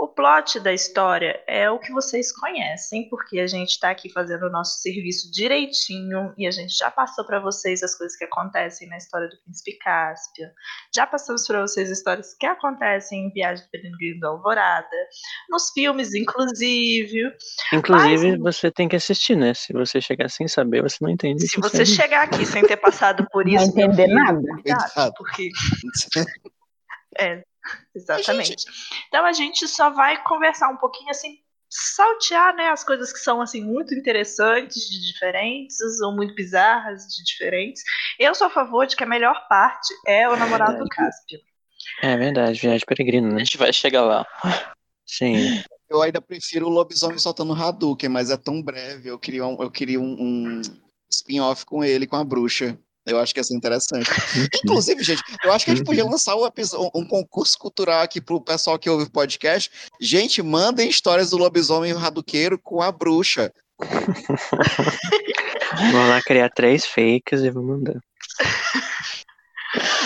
[0.00, 4.46] o plot da história é o que vocês conhecem, porque a gente tá aqui fazendo
[4.46, 8.88] o nosso serviço direitinho e a gente já passou pra vocês as coisas que acontecem
[8.88, 10.52] na história do Príncipe Cáspia.
[10.94, 14.86] Já passamos pra vocês histórias que acontecem em Viagem do Peregrino da Alvorada,
[15.50, 17.32] nos filmes, inclusive.
[17.72, 19.52] Inclusive, Mas- você tem que assistir, né?
[19.52, 21.44] Se você chegar sem saber, você não entende.
[21.48, 21.86] Se você série.
[22.02, 24.40] chegar aqui sem ter passado por Não isso, vai entender nada.
[25.16, 25.50] porque
[27.18, 27.42] é,
[27.94, 28.64] exatamente.
[29.08, 31.38] Então a gente só vai conversar um pouquinho assim,
[31.70, 37.24] saltear, né, as coisas que são assim muito interessantes de diferentes ou muito bizarras de
[37.24, 37.82] diferentes.
[38.18, 41.38] Eu sou a favor de que a melhor parte é o namorado do Cáspio.
[42.02, 43.38] É verdade, viagem peregrino, A né?
[43.40, 44.26] gente vai chegar lá.
[45.06, 45.62] Sim.
[45.88, 49.08] Eu ainda prefiro o lobisomem soltando Hadouken, mas é tão breve.
[49.08, 50.62] Eu queria um, eu queria um, um
[51.10, 52.78] spin-off com ele, com a bruxa.
[53.08, 54.08] Eu acho que ia ser interessante.
[54.64, 56.50] Inclusive, gente, eu acho que a gente podia lançar um,
[56.94, 59.70] um concurso cultural aqui pro pessoal que ouve o podcast.
[60.00, 63.52] Gente, mandem histórias do lobisomem raduqueiro com a bruxa.
[65.92, 68.00] Vou lá criar três fakes e vou mandar.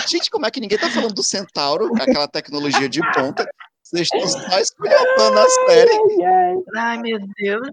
[0.07, 3.47] Gente, como é que ninguém tá falando do centauro, aquela tecnologia de ponta?
[3.83, 5.91] Vocês estão só esculhambando a série.
[6.75, 7.69] Ai, meu Deus.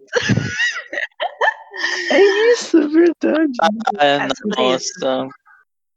[2.11, 3.53] É isso, é verdade.
[3.99, 5.29] É, É nossa.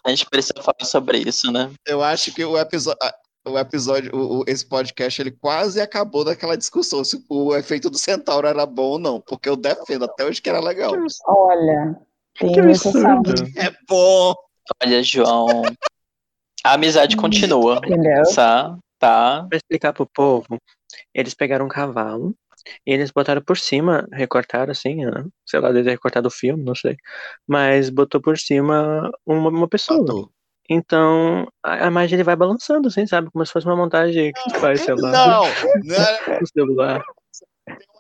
[0.05, 1.71] A gente precisa falar sobre isso, né?
[1.85, 2.99] Eu acho que o episódio.
[3.45, 7.97] O episódio, o- o- esse podcast, ele quase acabou daquela discussão se o efeito do
[7.97, 10.93] centauro era bom ou não, porque eu defendo até hoje que era legal.
[11.27, 11.99] Olha,
[12.39, 13.33] tem Que absurdo.
[13.57, 14.33] É bom!
[14.81, 15.61] Olha, João.
[16.63, 17.81] A amizade continua.
[17.83, 18.23] entendeu?
[18.33, 18.77] Tá?
[18.97, 19.45] Tá.
[19.49, 20.57] Pra explicar pro povo,
[21.13, 22.33] eles pegaram um cavalo
[22.85, 25.25] eles botaram por cima, recortaram assim, né?
[25.45, 26.95] sei lá, deve ter recortado o filme, não sei.
[27.47, 30.01] Mas botou por cima uma, uma pessoa.
[30.01, 30.29] Ator.
[30.69, 33.29] Então a, a imagem ele vai balançando, assim, sabe?
[33.31, 35.43] Como se fosse uma montagem que tu faz, sei lá, Não!
[35.83, 37.03] não no celular.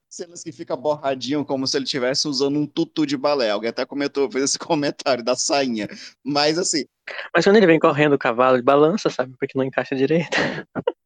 [0.09, 3.49] cenas que fica borradinho, como se ele estivesse usando um tutu de balé.
[3.49, 5.87] Alguém até comentou, fez esse comentário da sainha.
[6.23, 6.85] Mas assim,
[7.35, 9.33] Mas quando ele vem correndo o cavalo, ele balança, sabe?
[9.37, 10.29] Porque não encaixa direito.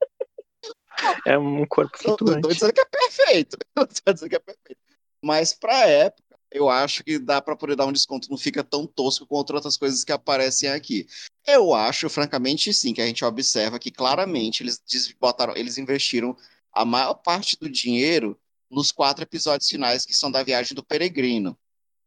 [1.26, 2.54] É um corpo eu não tô flutuante.
[2.54, 3.58] dizendo que é perfeito.
[3.76, 4.80] Eu não tô dizendo que é perfeito.
[5.24, 8.86] Mas pra época, eu acho que dá pra poder dar um desconto, não fica tão
[8.86, 11.06] tosco quanto outras coisas que aparecem aqui.
[11.46, 14.82] Eu acho, francamente, sim, que a gente observa que claramente eles
[15.20, 16.36] botaram, eles investiram
[16.72, 21.58] a maior parte do dinheiro nos quatro episódios finais que são da viagem do peregrino.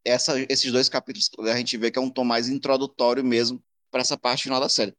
[0.03, 4.01] Essa- esses dois capítulos a gente vê que é um tom mais introdutório mesmo para
[4.01, 4.95] essa parte final da série.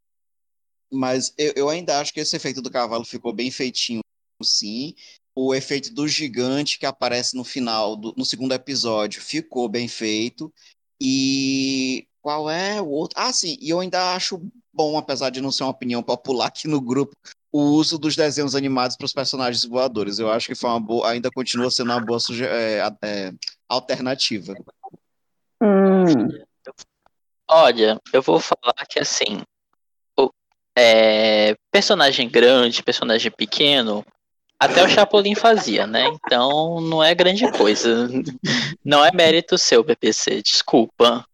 [0.93, 4.01] Mas eu, eu ainda acho que esse efeito do cavalo ficou bem feitinho,
[4.43, 4.95] sim.
[5.35, 10.53] O efeito do gigante que aparece no final, do- no segundo episódio, ficou bem feito.
[11.01, 13.19] E qual é o outro?
[13.19, 14.41] Ah, sim, e eu ainda acho
[14.73, 17.13] bom, apesar de não ser uma opinião popular aqui no grupo,
[17.51, 20.19] o uso dos desenhos animados para os personagens voadores.
[20.19, 23.33] Eu acho que foi uma boa, ainda continua sendo uma boa suge- é, é,
[23.69, 24.55] alternativa.
[25.63, 26.29] Hum,
[27.51, 29.43] Olha, eu vou falar que assim,
[30.77, 34.05] é, personagem grande, personagem pequeno,
[34.59, 36.07] até o Chapolin fazia, né?
[36.07, 38.09] Então não é grande coisa.
[38.85, 41.25] Não é mérito seu, BBC, desculpa.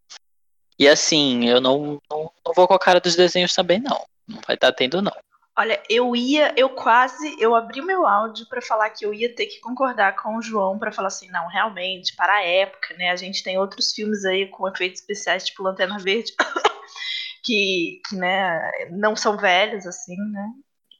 [0.78, 4.02] E assim, eu não, não, não vou com a cara dos desenhos também, não.
[4.26, 5.12] Não vai estar tendo, não.
[5.58, 9.46] Olha, eu ia, eu quase, eu abri meu áudio pra falar que eu ia ter
[9.46, 13.10] que concordar com o João pra falar assim, não, realmente, para a época, né?
[13.10, 16.32] A gente tem outros filmes aí com efeitos especiais, tipo Lanterna Verde,
[17.48, 20.50] que, que, né, não são velhos assim, né?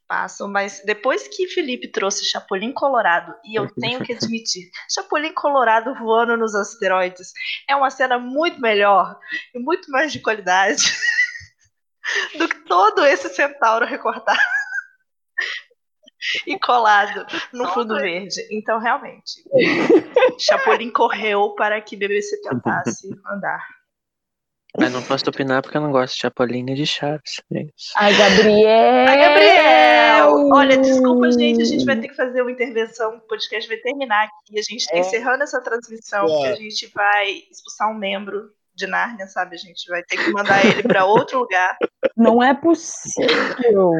[0.08, 5.94] Passam, mas depois que Felipe trouxe Chapolin Colorado, e eu tenho que admitir, Chapolin Colorado
[5.96, 7.30] voando nos asteroides
[7.68, 9.18] é uma cena muito melhor
[9.54, 10.82] e muito mais de qualidade
[12.38, 14.40] do que todo esse centauro recortado
[16.46, 18.40] e colado no fundo verde.
[18.50, 19.44] Então, realmente,
[20.38, 23.77] Chapolin correu para que BBC tentasse andar.
[24.78, 27.40] Mas não posso opinar porque eu não gosto de Chapolin nem de Chaves.
[27.52, 27.66] É.
[27.96, 29.06] Ai, Gabriel!
[29.08, 30.48] Ai, Gabriel!
[30.52, 34.24] Olha, desculpa, gente, a gente vai ter que fazer uma intervenção, o podcast vai terminar
[34.24, 34.58] aqui.
[34.58, 35.00] A gente está É.
[35.00, 36.28] encerrando essa transmissão, É.
[36.28, 39.56] porque a gente vai expulsar um membro de Nárnia, sabe?
[39.56, 41.76] A gente vai ter que mandar ele para outro lugar.
[42.16, 43.92] Não é possível.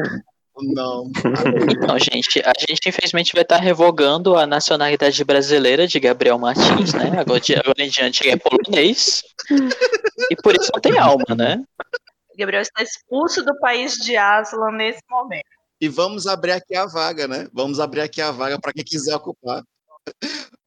[0.61, 1.09] Não.
[1.87, 7.19] Não, gente, a gente infelizmente vai estar revogando a nacionalidade brasileira de Gabriel Martins, né?
[7.19, 9.23] Agora, de, agora em diante ele é polonês.
[10.29, 11.63] E por isso não tem alma, né?
[12.37, 15.43] Gabriel está expulso do país de Aslan nesse momento.
[15.81, 17.47] E vamos abrir aqui a vaga, né?
[17.53, 19.63] Vamos abrir aqui a vaga para quem quiser ocupar.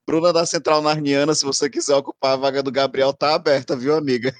[0.06, 3.94] Bruna da Central Narniana, se você quiser ocupar a vaga do Gabriel, tá aberta, viu,
[3.94, 4.34] amiga?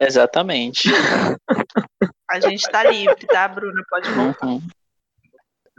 [0.00, 0.88] Exatamente.
[2.32, 3.82] A gente tá livre, tá, Bruna?
[3.88, 4.46] Pode voltar.
[4.46, 4.62] Uhum.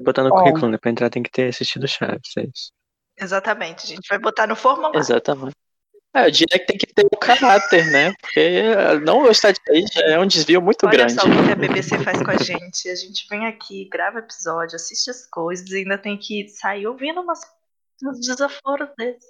[0.01, 0.37] Botar no Ó.
[0.37, 0.77] currículo, né?
[0.77, 2.71] Pra entrar tem que ter assistido Chaves, é isso.
[3.19, 4.99] Exatamente, a gente vai botar no formulário.
[4.99, 5.55] Exatamente.
[6.15, 8.13] É, eu diria que tem que ter o caráter, né?
[8.21, 11.13] Porque eh, não gostar de aí já é um desvio muito Olha grande.
[11.13, 12.87] só o que a BBC faz com a gente.
[12.87, 17.19] A gente vem aqui, grava episódio, assiste as coisas e ainda tem que sair ouvindo
[17.19, 17.41] umas,
[18.03, 19.25] uns desaforos desses.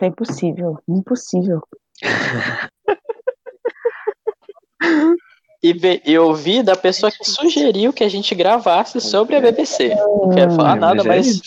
[0.00, 0.80] É impossível.
[0.88, 1.60] Impossível.
[5.62, 9.94] E, ve- e ouvi da pessoa que sugeriu que a gente gravasse sobre a BBC.
[9.94, 11.40] Não quero falar nada, mas.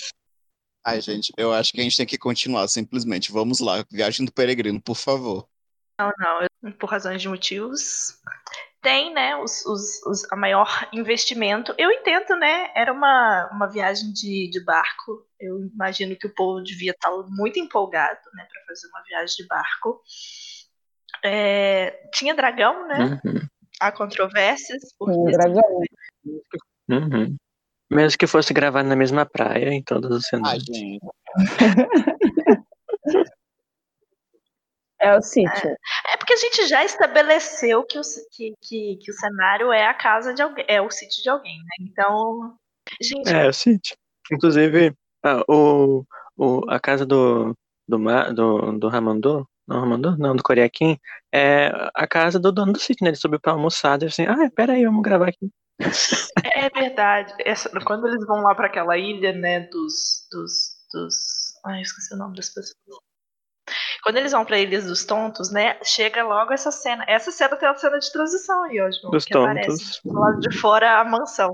[0.86, 3.32] Ai, gente, eu acho que a gente tem que continuar, simplesmente.
[3.32, 5.48] Vamos lá, Viagem do Peregrino, por favor.
[6.00, 6.12] Não,
[6.62, 8.18] não, por razões de motivos.
[8.82, 11.74] Tem, né, os, os, os- a maior investimento.
[11.78, 12.72] Eu entendo, né?
[12.76, 15.24] Era uma, uma viagem de, de barco.
[15.40, 19.48] Eu imagino que o povo devia estar muito empolgado, né, para fazer uma viagem de
[19.48, 20.02] barco.
[21.24, 23.22] É, tinha dragão, né?
[23.24, 23.48] Uhum,
[23.82, 24.94] Há controvérsias.
[24.98, 25.22] Porque.
[26.90, 27.36] Uhum.
[27.90, 30.64] Mesmo que fosse gravado na mesma praia, em todos os Ai, cenários.
[30.66, 31.00] gente.
[35.02, 35.76] É o sítio.
[36.10, 38.02] É porque a gente já estabeleceu que o,
[38.32, 41.58] que, que, que o cenário é a casa de alguém, é o sítio de alguém,
[41.58, 41.88] né?
[41.90, 42.56] Então,
[43.02, 43.98] gente, É, o sítio.
[44.32, 46.06] Inclusive, ah, o,
[46.38, 47.58] o, a casa do,
[47.88, 47.98] do,
[48.36, 50.16] do, do Ramandô, não, Ramandô?
[50.18, 51.00] Não, do Coriaquim,
[51.34, 53.10] é a casa do dono do sítio, né?
[53.10, 55.50] Ele subiu pra almoçar, e assim, ah, peraí, vamos gravar aqui.
[56.44, 57.34] é verdade.
[57.40, 61.16] Essa- quando eles vão lá para aquela ilha, né, dos, dos, dos.
[61.66, 62.76] Ai, esqueci o nome das pessoas.
[64.04, 67.06] Quando eles vão para Ilhas dos Tontos, né, chega logo essa cena.
[67.08, 70.02] Essa cena tem uma cena de transição aí, ó, João, Dos que aparece Tontos.
[70.04, 71.54] do lado de fora a mansão.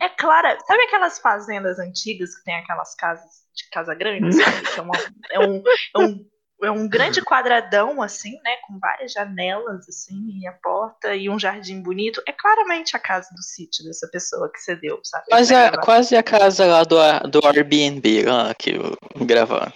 [0.00, 4.38] É clara, sabe aquelas fazendas antigas que tem aquelas casas de casa grande,
[4.76, 4.94] é, uma-
[5.32, 5.62] é um,
[5.96, 6.24] é um
[6.62, 8.56] é um grande quadradão, assim, né?
[8.66, 12.22] Com várias janelas, assim, e a porta e um jardim bonito.
[12.26, 15.26] É claramente a casa do sítio dessa pessoa que cedeu, sabe?
[15.28, 16.96] quase, a, quase a casa lá do,
[17.28, 19.72] do Airbnb lá que eu gravar.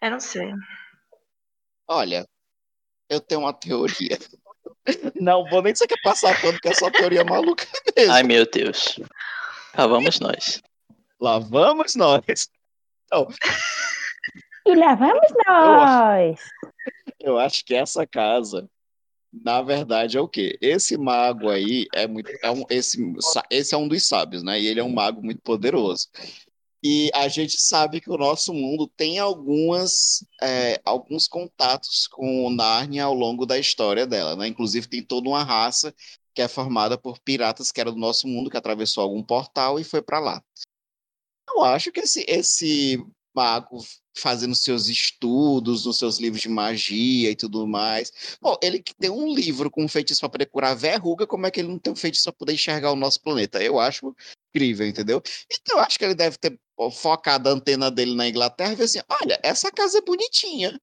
[0.00, 0.52] Eu não sei.
[1.88, 2.26] Olha,
[3.08, 4.18] eu tenho uma teoria.
[5.20, 8.12] Não, vou nem dizer que é passar pano, que é só teoria maluca mesmo.
[8.12, 8.98] Ai meu Deus.
[9.76, 10.62] Lá vamos nós.
[11.20, 12.48] Lá vamos nós.
[13.04, 13.28] Então,
[14.70, 16.40] E lá vamos nós!
[17.18, 18.70] eu acho que essa casa,
[19.32, 20.56] na verdade, é o quê?
[20.60, 22.30] Esse mago aí é muito.
[22.40, 22.98] É um, esse,
[23.50, 24.60] esse é um dos sábios, né?
[24.60, 26.06] E ele é um mago muito poderoso.
[26.84, 32.50] E a gente sabe que o nosso mundo tem algumas, é, alguns contatos com o
[32.50, 34.46] Nárnia ao longo da história dela, né?
[34.46, 35.92] Inclusive tem toda uma raça
[36.32, 39.84] que é formada por piratas que era do nosso mundo, que atravessou algum portal e
[39.84, 40.40] foi para lá.
[41.48, 43.04] Eu acho que esse, esse
[43.34, 43.78] mago
[44.16, 48.12] fazendo seus estudos, nos seus livros de magia e tudo mais.
[48.40, 51.50] Pô, ele que tem um livro com um feitiço para poder curar verruga, como é
[51.50, 53.62] que ele não tem um feitiço para poder enxergar o nosso planeta?
[53.62, 54.14] Eu acho
[54.54, 55.22] incrível, entendeu?
[55.50, 56.58] Então eu acho que ele deve ter
[56.92, 60.78] focado a antena dele na Inglaterra e ver assim: olha, essa casa é bonitinha.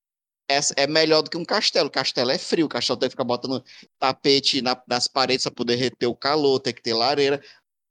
[0.49, 1.89] Essa é melhor do que um castelo.
[1.89, 3.61] O castelo é frio, o castelo tem que ficar botando
[3.99, 7.43] tapete na- nas paredes para poder reter o calor, tem que ter lareira.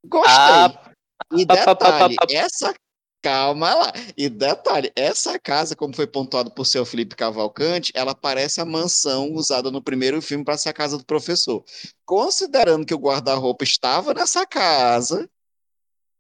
[0.07, 0.33] Gostei.
[0.55, 0.83] Ah,
[1.33, 2.75] E detalhe, essa.
[3.27, 3.93] Calma lá.
[4.17, 9.33] E detalhe, essa casa, como foi pontuado por seu Felipe Cavalcante, ela parece a mansão
[9.33, 11.65] usada no primeiro filme para ser a casa do professor.
[12.05, 15.29] Considerando que o guarda-roupa estava nessa casa,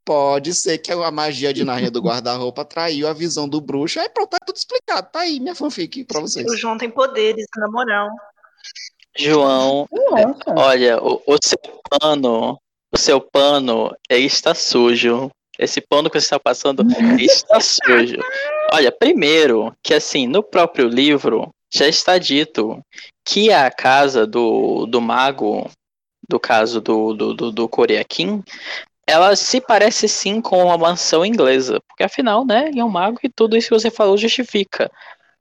[0.04, 4.00] pode ser que a magia de Nárnia do guarda-roupa atraiu a visão do bruxo.
[4.00, 5.08] Aí pronto, tá tudo explicado.
[5.12, 6.44] Tá aí minha fanfic pra vocês.
[6.50, 8.08] O João tem poderes, na moral.
[9.16, 10.58] João, Nossa.
[10.58, 12.60] olha, o, o seu pano,
[12.92, 15.30] o seu pano ele está sujo.
[15.58, 16.82] Esse pano que você está passando
[17.20, 18.18] está sujo.
[18.72, 22.80] Olha, primeiro que assim, no próprio livro já está dito
[23.24, 25.68] que a casa do, do mago,
[26.28, 28.42] do caso do, do, do, do Koreakin,
[29.06, 31.80] ela se parece sim com uma mansão inglesa.
[31.88, 34.90] Porque afinal, né, ele é um mago e tudo isso que você falou justifica.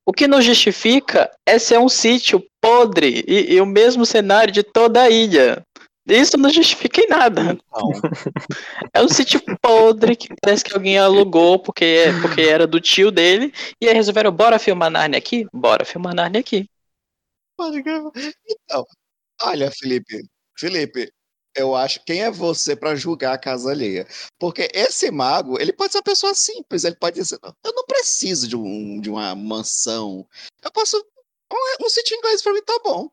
[0.05, 4.61] O que não justifica é ser um sítio podre e, e o mesmo cenário de
[4.61, 5.63] toda a ilha.
[6.07, 7.41] Isso não justifica em nada.
[7.41, 7.91] Então,
[8.93, 13.51] É um sítio podre que parece que alguém alugou porque, porque era do tio dele.
[13.81, 15.47] E aí resolveram, bora filmar Narnia aqui?
[15.51, 16.69] Bora filmar Narnia aqui.
[18.47, 18.85] Então,
[19.41, 20.21] olha, Felipe,
[20.57, 21.11] Felipe,
[21.55, 24.05] eu acho, quem é você para julgar a casa alheia?
[24.37, 28.47] Porque esse mago, ele pode ser uma pessoa simples, ele pode dizer, eu não preciso
[28.47, 30.27] de, um, de uma mansão,
[30.61, 30.97] eu posso,
[31.51, 33.09] um, um sítio inglês para mim tá bom.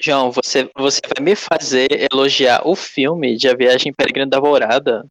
[0.00, 5.06] João, você, você vai me fazer elogiar o filme de A Viagem Peregrina da Alvorada?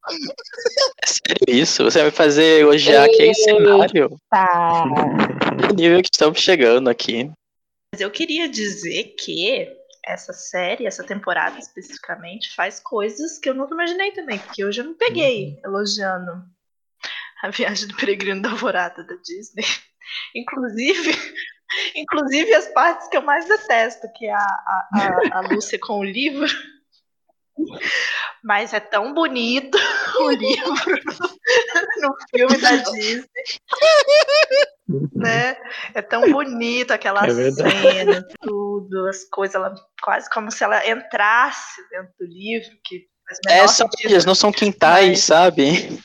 [1.03, 1.83] É sério isso?
[1.83, 4.15] Você vai me fazer elogiar aquele cenário?
[4.29, 4.86] Tá.
[5.67, 7.31] Que nível que estamos chegando aqui?
[7.91, 9.67] Mas eu queria dizer que
[10.05, 14.86] essa série, essa temporada especificamente, faz coisas que eu nunca imaginei também, porque hoje eu
[14.86, 16.43] não peguei elogiando
[17.41, 19.65] a viagem do peregrino da alvorada da Disney.
[20.36, 21.17] Inclusive,
[21.95, 25.99] inclusive as partes que eu mais detesto, que é a, a, a, a Lúcia com
[25.99, 26.45] o livro.
[28.43, 29.78] Mas é tão bonito
[30.20, 30.99] o livro
[32.01, 33.26] no, no filme da Disney.
[35.16, 35.57] Né?
[35.93, 41.82] É tão bonito aquela É cena, tudo, as coisas, ela, quase como se ela entrasse
[41.89, 43.07] dentro do livro, que
[43.47, 45.99] É, são ilhas, não são quintais, Mas- sabe?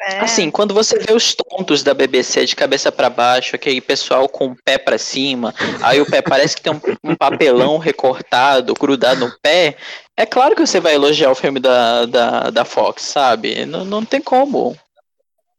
[0.00, 0.18] É.
[0.18, 4.46] Assim, quando você vê os tontos da BBC de cabeça pra baixo, aquele pessoal com
[4.48, 6.80] o pé pra cima, aí o pé parece que tem um,
[7.12, 9.76] um papelão recortado, grudado no pé,
[10.16, 13.64] é claro que você vai elogiar o filme da, da, da Fox, sabe?
[13.64, 14.76] Não, não tem como.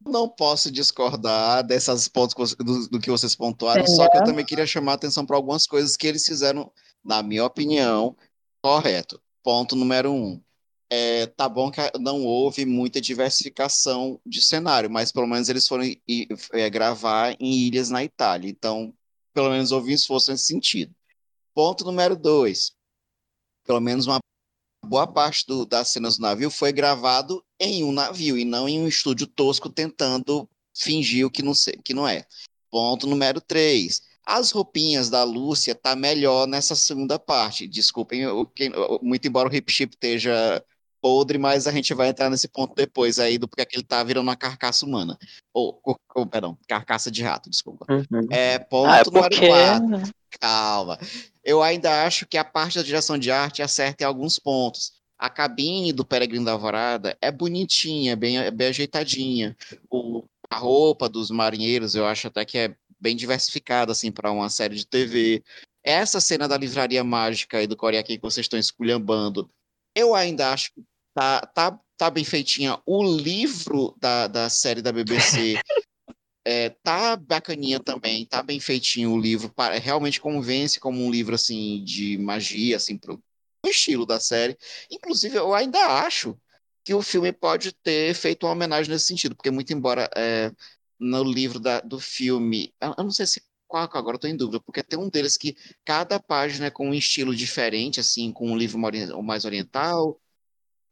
[0.06, 4.66] Não posso discordar dessas pontos do, do que vocês pontuaram, só que eu também queria
[4.66, 6.70] chamar a atenção para algumas coisas que eles fizeram,
[7.02, 8.14] na minha opinião,
[8.62, 9.18] correto.
[9.42, 10.40] Ponto número um.
[10.90, 15.84] É, tá bom que não houve muita diversificação de cenário, mas pelo menos eles foram
[16.52, 18.48] é, gravar em ilhas na Itália.
[18.48, 18.94] Então,
[19.32, 20.94] pelo menos houve um esforço nesse sentido.
[21.54, 22.72] Ponto número dois.
[23.66, 24.18] Pelo menos uma
[24.84, 28.78] boa parte do- das cenas do navio foi gravado em um navio e não em
[28.78, 32.26] um estúdio tosco tentando fingir o que não, se- que não é.
[32.70, 34.02] Ponto número 3.
[34.26, 37.66] As roupinhas da Lúcia tá melhor nessa segunda parte.
[37.66, 38.72] Desculpem, o- quem-
[39.02, 40.62] muito embora o hip chip esteja
[41.04, 44.02] podre, mas a gente vai entrar nesse ponto depois aí do porque que ele tá
[44.02, 45.18] virando uma carcaça humana.
[45.52, 47.84] Ou, ou- ou, perdão, carcaça de rato, desculpa.
[47.90, 48.26] Uhum.
[48.30, 49.46] É, ponto Ah, é número porque.
[49.46, 50.12] 4.
[50.40, 50.98] Calma.
[51.44, 54.92] Eu ainda acho que a parte da direção de arte acerta em alguns pontos.
[55.18, 59.54] A cabine do Peregrino da Alvorada é bonitinha, é bem, é bem ajeitadinha.
[59.90, 64.48] O, a roupa dos marinheiros eu acho até que é bem diversificada assim para uma
[64.48, 65.44] série de TV.
[65.84, 69.50] Essa cena da livraria mágica e do Coreia que vocês estão esculhambando,
[69.94, 70.82] eu ainda acho que
[71.14, 72.80] tá, tá, tá bem feitinha.
[72.86, 75.56] O livro da, da série da BBC
[76.44, 79.52] é, tá bacaninha também, tá bem feitinho o livro,
[79.82, 83.22] realmente convence como um livro assim de magia, assim, pro,
[83.62, 84.56] pro estilo da série.
[84.90, 86.38] Inclusive, eu ainda acho
[86.84, 90.52] que o filme pode ter feito uma homenagem nesse sentido, porque muito embora é,
[90.98, 94.60] no livro da- do filme, eu, eu não sei se qual agora tô em dúvida,
[94.60, 98.56] porque tem um deles que cada página é com um estilo diferente, assim, com um
[98.56, 100.20] livro mais oriental,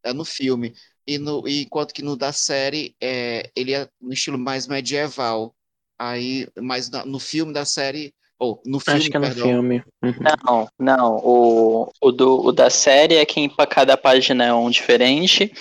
[0.04, 0.74] é no filme.
[1.06, 5.54] E no, e enquanto que no da série é, ele é no estilo mais medieval.
[5.98, 9.46] Aí, mas na- no filme da série, ou no filme, Acho que é no perdão,
[9.48, 9.82] filme.
[10.02, 10.14] Uhum.
[10.46, 11.16] Não, não.
[11.22, 15.52] O, o, do, o da série é que em pa- cada página é um diferente.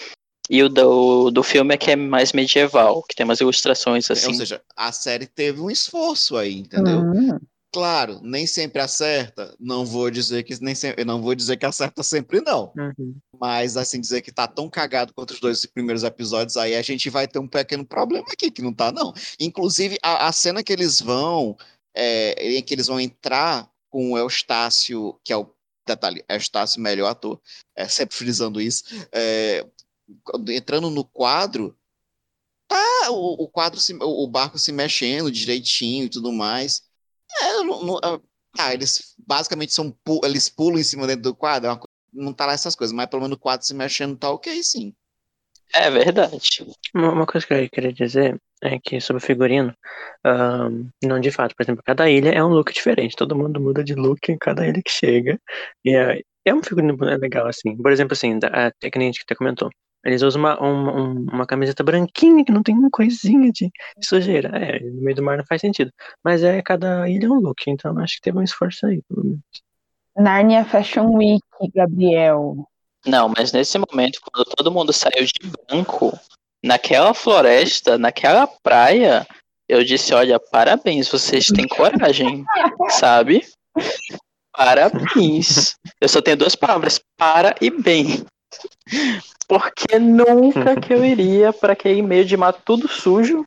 [0.50, 4.14] E o do, do filme é que é mais medieval, que tem umas ilustrações ou
[4.14, 4.34] assim.
[4.34, 7.00] seja, a série teve um esforço aí, entendeu?
[7.00, 7.40] Hum,
[7.74, 9.56] Claro, nem sempre acerta.
[9.60, 12.74] Não vou dizer que nem sempre, não vou dizer que acerta sempre não.
[12.78, 13.16] Uhum.
[13.40, 17.10] Mas assim dizer que tá tão cagado quanto os dois primeiros episódios, aí a gente
[17.10, 19.14] vai ter um pequeno problema aqui que não tá não.
[19.40, 21.56] Inclusive a, a cena que eles vão,
[21.96, 25.50] é, em que eles vão entrar com o Eustácio, que é o
[25.88, 27.42] detalhe, Eustácio melhor ator,
[27.76, 29.66] é, sempre frisando isso, é,
[30.50, 31.78] entrando no quadro,
[32.68, 36.84] tá o, o quadro, se- o, o barco se mexendo direitinho e tudo mais.
[37.42, 38.00] É, não- não-
[38.56, 41.80] tá, eles basicamente são eles pulam em cima dentro do quadro, é
[42.14, 44.94] não tá lá essas coisas, mas pelo menos o quadro se mexendo tá ok, sim.
[45.74, 46.66] É verdade.
[46.94, 49.74] Uma uma coisa que eu queria dizer é que sobre o figurino,
[50.26, 53.84] ahn, não de fato, por exemplo, cada ilha é um look diferente, todo mundo muda
[53.84, 55.40] de look em cada ilha que chega.
[55.86, 57.78] E é, é um figurino legal, assim.
[57.78, 59.70] Por exemplo, assim, a, que a gente até comentou.
[60.04, 64.06] Eles usam uma, uma, um- uma camiseta branquinha que não tem uma coisinha de, de
[64.08, 64.50] sujeira.
[64.58, 65.92] É, no meio do mar não faz sentido.
[66.24, 69.24] Mas é cada ilha é um look, então acho que teve um esforço aí, pelo
[69.24, 69.42] menos.
[70.18, 71.42] Narnia Fashion Week,
[71.74, 72.68] Gabriel.
[73.06, 76.18] Não, mas nesse momento, quando todo mundo saiu de branco,
[76.64, 79.26] naquela floresta, naquela praia,
[79.70, 82.44] eu disse, olha, parabéns, vocês têm coragem,
[82.90, 83.44] sabe?
[84.52, 85.76] Parabéns.
[86.00, 88.26] Eu só tenho duas palavras, para e bem.
[89.48, 93.46] Porque nunca que eu iria para aquele meio de mato tudo sujo,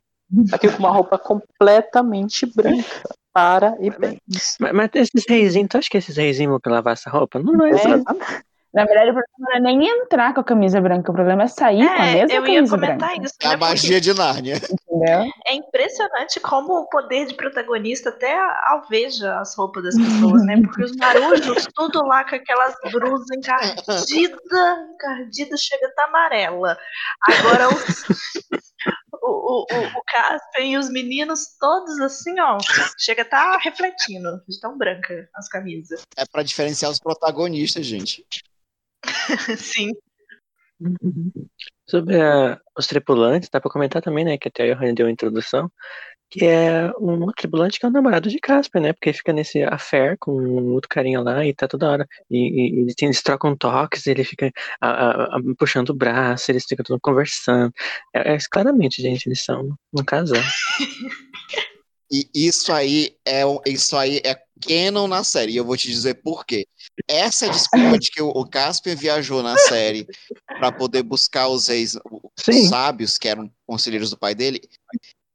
[0.51, 3.03] aqui com uma roupa completamente branca.
[3.33, 4.17] Para e bem.
[4.59, 7.37] Mas, mas esses reizinhos, tu acha que esses reizinhos vão lavar essa roupa?
[7.37, 8.54] Não vai, É.
[8.75, 11.47] Na verdade, o problema não é nem entrar com a camisa branca, o problema é
[11.47, 13.23] sair com a É, mesma eu ia camisa comentar branca.
[13.25, 13.33] isso.
[13.41, 13.57] É a né?
[13.57, 14.55] Porque magia de Nárnia.
[14.55, 15.31] Entendeu?
[15.47, 20.61] É impressionante como o poder de protagonista até alveja as roupas das pessoas, né?
[20.61, 26.77] Porque os marujos, tudo lá com aquelas brusas encardidas, encardidas, chega a estar amarela.
[27.21, 28.03] Agora os,
[29.21, 32.57] o, o, o, o Casper e os meninos todos assim, ó,
[32.99, 36.01] chega a estar refletindo, de tão branca as camisas.
[36.17, 38.25] É pra diferenciar os protagonistas, gente.
[39.57, 39.91] Sim.
[41.89, 45.11] Sobre a- os tripulantes, dá pra comentar também, né, que até a Johanna deu a
[45.11, 45.71] introdução,
[46.29, 50.17] que é um tripulante que é o namorado de Casper, né, porque fica nesse affair
[50.19, 54.05] com um outro carinha lá e tá toda hora, e, e- eles, eles trocam toques,
[54.07, 54.51] ele fica
[54.81, 57.71] a- a- a- puxando o braço, eles ficam tudo conversando.
[58.13, 60.41] É, é, claramente, gente, eles são um casal.
[62.11, 65.53] E isso aí é um- isso aí é canon na série.
[65.53, 66.67] E eu vou te dizer por quê.
[67.07, 70.07] Essa desculpa de que o Casper viajou na série
[70.47, 72.67] para poder buscar os reis os Sim.
[72.67, 74.61] sábios, que eram conselheiros do pai dele,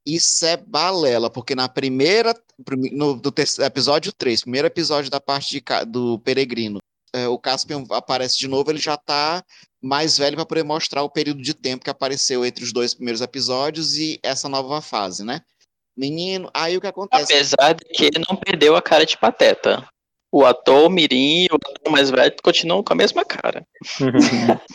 [0.05, 5.51] isso é balela, porque na primeira prime- no do episódio 3, primeiro episódio da parte
[5.51, 6.79] de do Peregrino,
[7.13, 9.43] é, o Caspian aparece de novo, ele já tá
[9.81, 13.21] mais velho para poder mostrar o período de tempo que apareceu entre os dois primeiros
[13.21, 15.41] episódios e essa nova fase, né?
[15.95, 17.33] Menino, aí o que acontece?
[17.33, 19.85] Apesar de que ele não perdeu a cara de pateta.
[20.31, 23.65] O ator Mirim e o ator mais velho continuam com a mesma cara.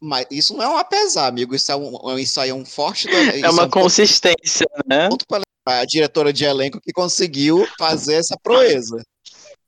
[0.00, 1.54] Mas isso não é um apesar, amigo.
[1.54, 3.08] Isso, é um, isso aí é um forte.
[3.42, 5.08] É uma consistência, né?
[5.08, 9.02] ponto para a diretora de elenco que conseguiu fazer essa proeza.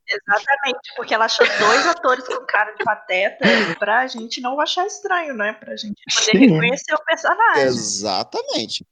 [0.09, 3.45] Exatamente, porque ela achou dois atores com cara de pateta
[3.77, 5.53] pra gente não achar estranho, né?
[5.53, 6.37] Pra gente poder Sim.
[6.37, 7.63] reconhecer o personagem.
[7.63, 8.85] Exatamente.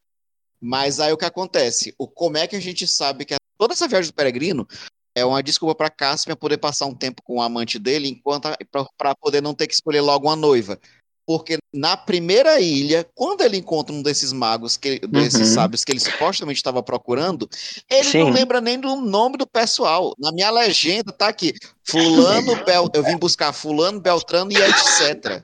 [0.66, 1.93] Mas aí o que acontece?
[1.95, 4.68] O, como é que a gente sabe que a- toda essa viagem do peregrino
[5.16, 8.49] é uma desculpa para Caspian poder passar um tempo com o amante dele enquanto
[8.97, 10.80] para poder não ter que escolher logo uma noiva.
[11.28, 15.53] Porque na primeira ilha, quando ele encontra um desses magos, que, desses Uhum.
[15.55, 17.47] sábios que ele supostamente estava procurando,
[17.89, 18.24] ele Sim.
[18.26, 20.13] não lembra nem do nome do pessoal.
[20.20, 21.53] Na minha legenda tá aqui:
[21.84, 22.89] Fulano, Bel...
[22.93, 25.41] eu vim buscar Fulano, Beltrano e etc.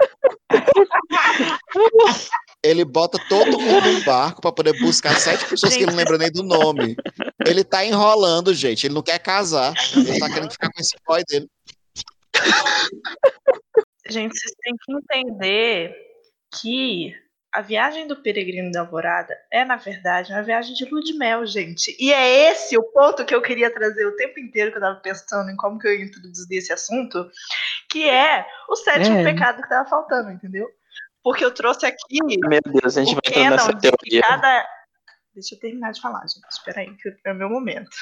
[2.63, 6.17] Ele bota todo mundo num barco para poder buscar sete pessoas que ele não lembra
[6.17, 6.95] nem do nome.
[7.45, 8.85] Ele tá enrolando, gente.
[8.85, 9.73] Ele não quer casar.
[9.95, 11.49] Ele tá querendo ficar com esse boy dele.
[14.09, 15.95] Gente, vocês têm que entender
[16.59, 17.15] que
[17.51, 21.45] a viagem do Peregrino da Alvorada é, na verdade, uma viagem de lua de mel,
[21.45, 21.95] gente.
[21.99, 24.99] E é esse o ponto que eu queria trazer o tempo inteiro que eu tava
[24.99, 27.29] pensando em como que eu ia introduzir esse assunto,
[27.89, 29.23] que é o sétimo É.
[29.23, 30.69] pecado que tava faltando, entendeu?
[31.23, 34.21] Porque eu trouxe aqui Meu Deus, a gente vai entrar nessa canon de que teoria.
[34.21, 34.67] cada...
[35.33, 36.47] Deixa eu terminar de falar, gente.
[36.49, 37.95] Espera aí, que é o meu momento.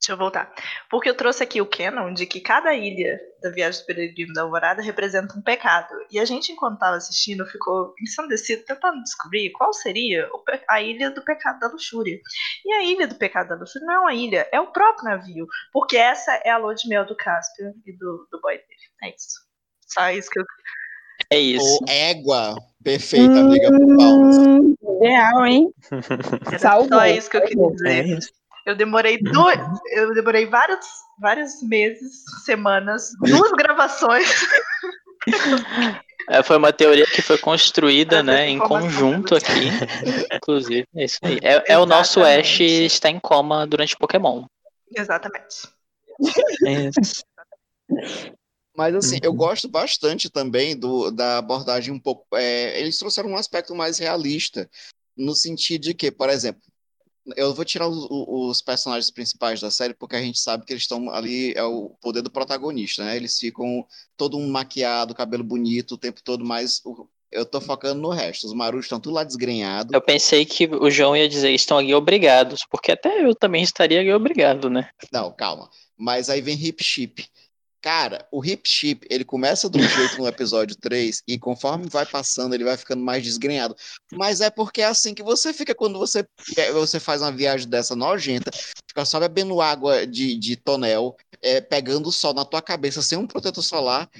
[0.00, 0.54] Deixa eu voltar.
[0.88, 4.42] Porque eu trouxe aqui o canon de que cada ilha da Viagem do Peregrino da
[4.42, 5.92] Alvorada representa um pecado.
[6.10, 10.30] E a gente, enquanto estava assistindo, ficou ensandecido tentando descobrir qual seria
[10.68, 12.20] a ilha do pecado da luxúria.
[12.64, 15.46] E a ilha do pecado da luxúria não é uma ilha, é o próprio navio.
[15.72, 18.68] Porque essa é a lua de mel do Caspian e do, do boy dele.
[19.02, 19.40] É isso.
[19.88, 20.44] Só isso que eu
[21.32, 21.78] É isso.
[21.82, 22.54] Ô, égua.
[22.82, 23.68] Perfeita, amiga.
[23.96, 24.36] Palmas.
[24.38, 25.70] Hum, ideal, hein?
[26.46, 26.88] era Salvou.
[26.98, 27.70] só isso que eu queria É
[28.02, 28.18] dizer.
[28.18, 28.30] isso.
[28.64, 29.58] Eu demorei dois,
[29.92, 30.84] eu demorei vários,
[31.20, 34.28] vários meses, semanas, duas gravações.
[36.28, 39.70] É, foi uma teoria que foi construída, né, em conjunto aqui.
[40.34, 41.38] Inclusive, é isso aí.
[41.42, 44.44] É, é o nosso Ash está em coma durante Pokémon.
[44.96, 45.68] Exatamente.
[46.64, 47.24] É isso.
[48.76, 49.20] Mas assim, Uhum.
[49.22, 52.26] eu gosto bastante também do, da abordagem um pouco.
[52.34, 54.68] é, eles trouxeram um aspecto mais realista,
[55.16, 56.60] no sentido de que, por exemplo,
[57.36, 60.82] eu vou tirar os, os personagens principais da série, porque a gente sabe que eles
[60.84, 63.16] estão ali, é o poder do protagonista, né?
[63.16, 63.84] Eles ficam
[64.16, 68.46] todo um maquiado, cabelo bonito o tempo todo, mas o- eu tô focando no resto.
[68.46, 69.92] Os marujos estão tudo lá desgrenhados.
[69.92, 74.00] Eu pensei que o João ia dizer estão aqui obrigados, porque até eu também estaria
[74.00, 74.88] aqui obrigado, né?
[75.12, 75.68] Não, calma.
[75.98, 77.26] Mas aí vem Hip Chip.
[77.86, 82.52] Cara, o Hip Chip, ele começa um jeito no episódio 3 e conforme vai passando,
[82.52, 83.76] ele vai ficando mais desgrenhado.
[84.12, 86.26] Mas é porque é assim que você fica quando você,
[86.56, 88.50] é, você faz uma viagem dessa nojenta,
[88.88, 93.16] fica só bebendo água de, de tonel, é, pegando o sol na tua cabeça sem
[93.16, 94.10] um protetor solar.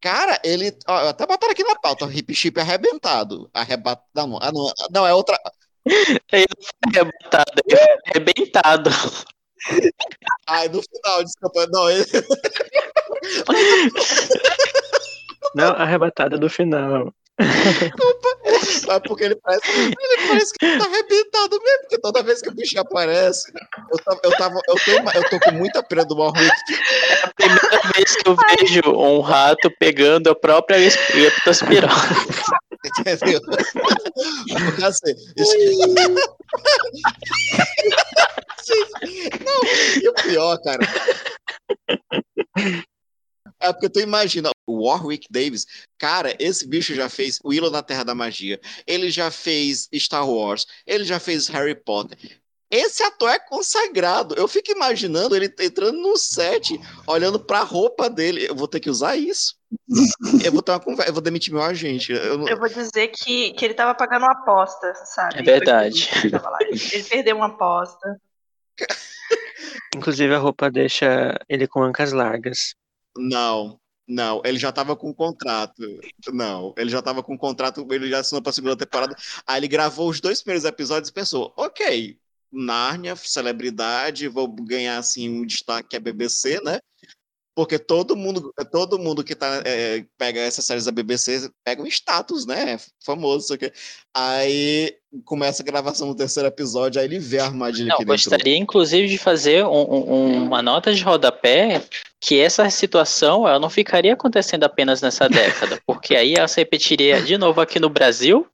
[0.00, 0.78] Cara, ele.
[0.86, 3.50] Ó, até botaram aqui na pauta, o Hip Chip arrebentado.
[3.52, 4.02] Arrebat...
[4.14, 5.36] Não, ah, não, não, é outra.
[5.84, 7.00] Ele foi
[8.14, 8.90] arrebentado.
[10.46, 11.66] Ai, no final, desculpa.
[11.72, 12.04] Não, ele...
[15.54, 17.12] Não, arrebatada do final.
[17.38, 19.96] Mas porque ele parece, ele
[20.28, 23.52] parece que ele tá arrebentado mesmo, porque toda vez que o bicho aparece,
[23.90, 26.50] eu, tava, eu, tava, eu, tô, eu tô com muita pena do Warwick.
[27.10, 31.94] É a primeira vez que eu vejo um rato pegando a própria leptospirose.
[33.00, 33.40] Entendeu?
[34.64, 35.56] Porque assim, isso...
[39.44, 39.60] Não,
[40.02, 40.80] e o pior, cara.
[43.68, 45.66] É porque tu imagina, o Warwick Davis,
[45.98, 50.28] cara, esse bicho já fez o Willow na Terra da Magia, ele já fez Star
[50.28, 52.18] Wars, ele já fez Harry Potter.
[52.68, 54.34] Esse ator é consagrado.
[54.34, 58.44] Eu fico imaginando ele entrando no set, olhando pra roupa dele.
[58.48, 59.56] Eu vou ter que usar isso.
[60.44, 62.12] Eu vou ter uma conversa, eu vou demitir meu agente.
[62.12, 65.38] Eu, eu vou dizer que, que ele tava pagando uma aposta, sabe?
[65.38, 66.10] É verdade.
[66.92, 68.20] Ele perdeu uma aposta.
[69.94, 72.74] Inclusive a roupa deixa ele com ancas largas.
[73.16, 75.82] Não, não, ele já estava com contrato.
[76.32, 79.16] Não, ele já estava com contrato, ele já assinou para a segunda temporada.
[79.46, 82.18] Aí ele gravou os dois primeiros episódios e pensou: ok,
[82.52, 86.78] Nárnia, celebridade, vou ganhar assim um destaque que é BBC, né?
[87.56, 91.86] Porque todo mundo, todo mundo que tá, é, pega essas séries da BBC pega um
[91.86, 92.78] status, né?
[93.02, 93.56] Famoso.
[94.14, 94.94] Aí
[95.24, 98.62] começa a gravação do terceiro episódio, aí ele vê a armadilha Não, que gostaria, entrou.
[98.62, 101.82] inclusive, de fazer um, um, uma nota de rodapé
[102.20, 107.22] que essa situação ela não ficaria acontecendo apenas nessa década, porque aí ela se repetiria
[107.22, 108.46] de novo aqui no Brasil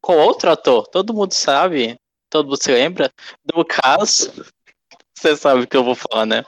[0.00, 0.86] com outro ator.
[0.86, 1.96] Todo mundo sabe,
[2.30, 3.12] todo mundo se lembra
[3.44, 4.32] do caso
[5.18, 6.44] você sabe o que eu vou falar, né?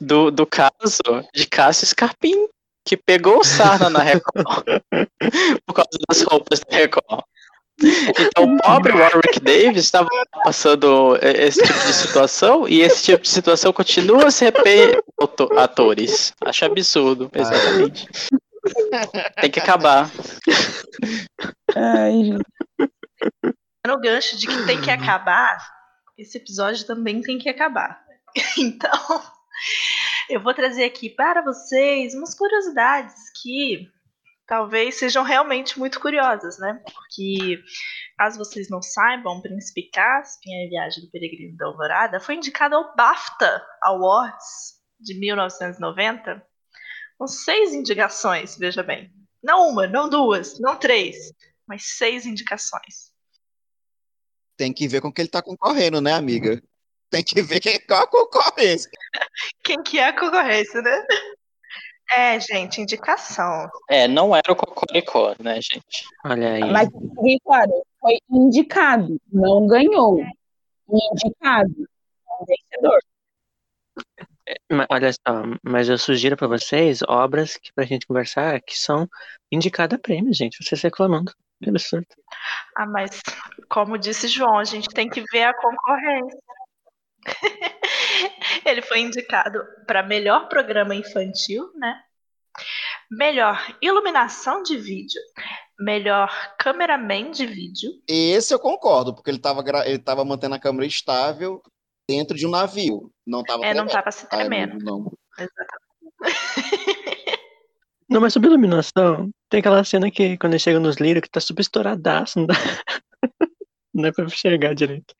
[0.00, 1.02] Do, do caso
[1.34, 2.48] de Cássio Scarpim,
[2.84, 4.64] que pegou o Sarna na Record
[5.66, 7.24] por causa das roupas da Record.
[7.78, 10.08] Então, o pobre Warwick Davis estava
[10.44, 15.02] passando esse tipo de situação e esse tipo de situação continua a se repetir
[15.58, 16.32] atores.
[16.42, 18.08] Acho absurdo, exatamente.
[19.40, 20.10] Tem que acabar.
[21.76, 22.44] Ai, gente.
[23.86, 25.58] No gancho de que tem que acabar,
[26.16, 28.04] esse episódio também tem que acabar.
[28.58, 29.22] Então,
[30.28, 33.90] eu vou trazer aqui para vocês umas curiosidades que
[34.46, 36.82] talvez sejam realmente muito curiosas, né?
[36.84, 37.62] Porque,
[38.18, 42.94] caso vocês não saibam, Príncipe Caspian a Viagem do Peregrino da Alvorada foi indicado ao
[42.94, 46.46] BAFTA Awards de 1990
[47.18, 49.10] com seis indicações, veja bem.
[49.42, 51.32] Não uma, não duas, não três,
[51.66, 53.15] mas seis indicações
[54.56, 56.62] tem que ver com que ele está concorrendo, né, amiga?
[57.10, 58.90] Tem que ver quem, qual a concorrência.
[59.62, 61.06] Quem que é a concorrência, né?
[62.10, 63.68] É, gente, indicação.
[63.88, 66.04] É, não era o Cocoricó, né, gente?
[66.24, 66.70] Olha aí.
[66.70, 66.88] Mas,
[67.44, 70.22] claro, foi indicado, não ganhou.
[70.88, 71.74] Indicado,
[72.46, 73.00] vencedor.
[74.88, 79.08] Olha só, mas eu sugiro para vocês obras que pra gente conversar que são
[79.50, 80.62] indicadas a prêmio, gente.
[80.62, 81.32] Vocês reclamando.
[81.66, 82.06] Absurdo.
[82.76, 83.20] Ah, mas
[83.68, 86.40] como disse João, a gente tem que ver a concorrência.
[88.64, 92.02] Ele foi indicado para melhor programa infantil, né?
[93.10, 95.20] Melhor iluminação de vídeo,
[95.78, 97.90] melhor cameraman de vídeo.
[98.08, 101.62] Esse eu concordo, porque ele estava ele tava mantendo a câmera estável
[102.08, 103.12] dentro de um navio.
[103.26, 104.72] Não estava É, não estava se tremendo.
[104.72, 105.12] Ai, não, não.
[105.38, 105.86] Exatamente.
[108.08, 111.40] Não, mas sobre iluminação, tem aquela cena que quando ele chega nos lírios que tá
[111.40, 112.54] super estouradaço, não dá,
[113.92, 115.14] não dá pra enxergar direito.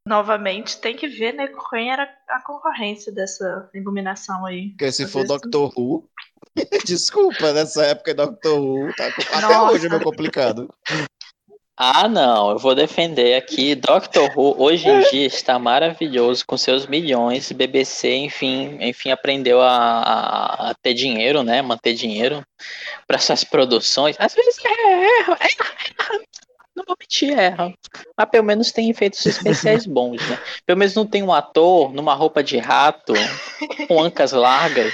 [0.08, 4.70] Novamente, tem que ver né, quem era a concorrência dessa iluminação aí.
[4.70, 6.10] Porque se for Doctor Who.
[6.86, 9.74] Desculpa, nessa época Doctor Who tá, até Nossa.
[9.74, 10.74] hoje é meio complicado.
[11.80, 13.75] Ah, não, eu vou defender aqui.
[13.75, 17.51] Doctor Who hoje em dia está maravilhoso com seus milhões.
[17.51, 21.61] BBC, enfim, enfim, aprendeu a, a- a ter dinheiro, né?
[21.61, 22.43] Manter dinheiro
[23.07, 24.15] para suas produções.
[24.19, 26.19] Às vezes é, erra, erra, erra.
[26.75, 27.71] Não vou mentir, erra.
[28.18, 30.39] Mas pelo menos tem efeitos especiais bons, né?
[30.65, 33.13] Pelo menos não tem um ator numa roupa de rato,
[33.88, 34.91] com ancas largas,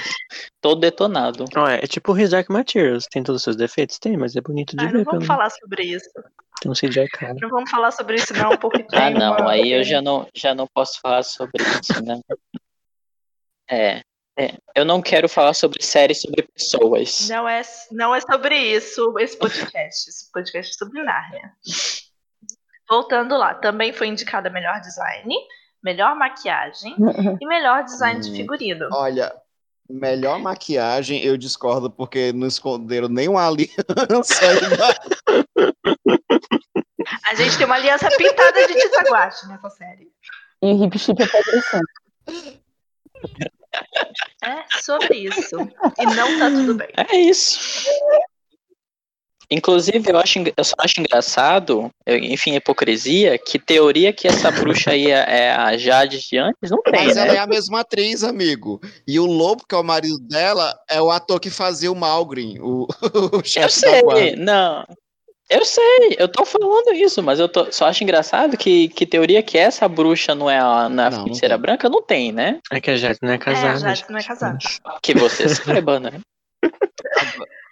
[0.60, 1.44] todo detonado.
[1.56, 3.98] Ó, é, é tipo o His Dark Materials, tem todos os seus defeitos?
[3.98, 4.98] Tem, mas é bonito de Ah, ver.
[4.98, 5.12] não Pelo...
[5.12, 6.10] vamos falar sobre isso.
[6.60, 7.36] Tem um CGI caro.
[7.40, 10.28] Não vamos falar sobre isso, não, porque tem Ah, não, uma- aí eu já não,
[10.34, 12.20] já não posso falar sobre isso, né?
[13.70, 14.02] É,
[14.38, 17.28] é, eu não quero falar sobre séries sobre pessoas.
[17.28, 20.10] Não é, não é sobre isso esse podcast.
[20.10, 21.52] Esse podcast é sobre Nárnia.
[22.88, 25.34] Voltando lá, também foi indicada melhor design,
[25.82, 26.94] melhor maquiagem
[27.40, 28.34] e melhor design de Hum.
[28.36, 28.88] figurino.
[28.92, 29.34] Olha,
[29.88, 34.42] melhor maquiagem eu discordo porque não esconderam nenhuma aliança.
[37.26, 40.08] A gente tem uma aliança pintada de titaguache nessa série.
[40.62, 41.84] E o hip chip apodrecendo.
[44.42, 45.56] É sobre isso.
[45.98, 46.88] E não tá tudo bem.
[46.96, 47.58] É isso.
[49.50, 54.90] Inclusive, eu, acho, eu só acho engraçado, eu- enfim, hipocrisia, que teoria que essa bruxa
[54.92, 57.40] aí é, é a Jade de antes, não tem, Mas ela é né?
[57.40, 58.80] a mesma atriz, amigo.
[59.06, 62.58] E o Lobo, que é o marido dela, é o ator que fazia o Malgrim,
[62.60, 62.86] o,
[63.32, 64.20] o Eu chefe da guarda.
[64.20, 64.84] sei, não.
[65.50, 69.42] Eu sei, eu tô falando isso, mas eu tô- só acho engraçado que, que teoria
[69.42, 71.62] que essa bruxa não é a, na Não, não feiticeira tem.
[71.62, 72.60] branca, não tem, né?
[72.72, 73.68] É que a Jade não é É, casada.
[73.74, 74.58] a Jade não é casada.
[75.02, 76.12] Que você saiba, né?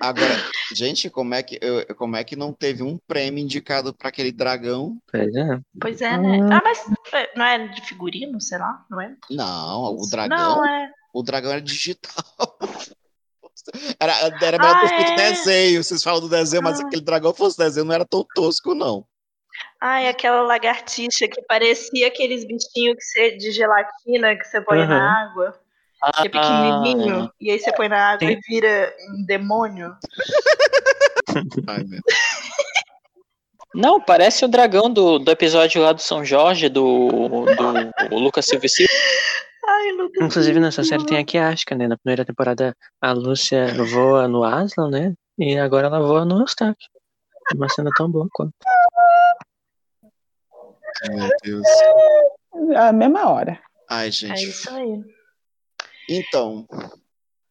[0.00, 0.34] Agora,
[0.74, 1.58] gente, como é que
[1.96, 4.98] como é que não teve um prêmio indicado para aquele dragão?
[5.10, 5.60] Pois é.
[5.80, 6.38] Pois é, né?
[6.38, 6.52] Hum.
[6.52, 9.16] Ah, mas é, não é de figurino, sei lá, não é?
[9.30, 10.90] Não, o dragão, Não, é.
[11.12, 12.24] o dragão era digital.
[13.98, 15.14] Era, era melhor ter Ah, feito é?
[15.14, 15.82] desenho.
[15.82, 16.82] Vocês falam do desenho, mas Ah.
[16.86, 19.06] aquele dragão fosse desenho, não era tão tosco, não.
[19.80, 24.88] Ai, aquela lagartixa que parecia aqueles bichinhos que você, de gelatina que você põe Aham.
[24.88, 25.60] na água.
[26.12, 27.30] Que é pequenininho.
[27.40, 28.34] E aí você põe na água Sim.
[28.34, 29.96] e vira um demônio.
[31.68, 32.00] Ai, meu.
[33.74, 37.08] Não, parece o dragão do, do episódio lá do São Jorge, do,
[38.08, 38.92] do Lucas Silva e Silva.
[39.66, 40.22] Ai, Lucas.
[40.22, 41.88] Inclusive nessa série tem a Kiashka, né?
[41.88, 45.14] Na primeira temporada a Lúcia voa no Aslan, né?
[45.38, 46.88] E agora ela voa no Eustáquio.
[47.52, 48.52] É uma cena tão boa quanto.
[51.10, 51.66] Meu Deus.
[52.76, 53.60] A mesma hora.
[53.90, 54.44] Ai, É gente.
[54.48, 55.02] isso aí.
[56.08, 56.66] Então,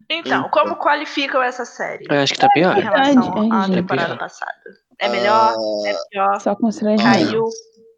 [0.09, 0.49] Então, Então.
[0.49, 2.77] como qualificam essa série Eu acho que tá pior.
[2.77, 4.19] em relação Ai, à temporada É pior.
[4.19, 4.61] passada?
[4.99, 5.55] É melhor?
[5.57, 6.41] ah, É pior?
[6.41, 7.03] Só constrangimento.
[7.25, 7.49] Caiu?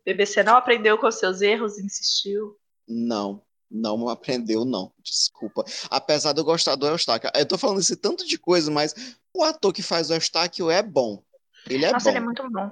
[0.05, 2.55] BBC não aprendeu com seus erros, insistiu.
[2.87, 3.41] não.
[3.71, 4.93] Não aprendeu, não.
[5.03, 5.65] Desculpa.
[5.89, 7.29] Apesar de eu gostar do Eustáquio.
[7.35, 8.93] Eu tô falando esse tanto de coisa, mas
[9.33, 11.21] o ator que faz o Eustáquio é bom.
[11.67, 12.09] Ele é Nossa, bom.
[12.11, 12.71] ele é muito bom.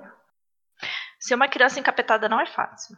[1.19, 2.95] Ser uma criança encapetada não é fácil.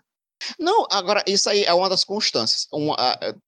[0.59, 2.67] Não, agora, isso aí é uma das constâncias.
[2.71, 3.39] Um, a- a- po-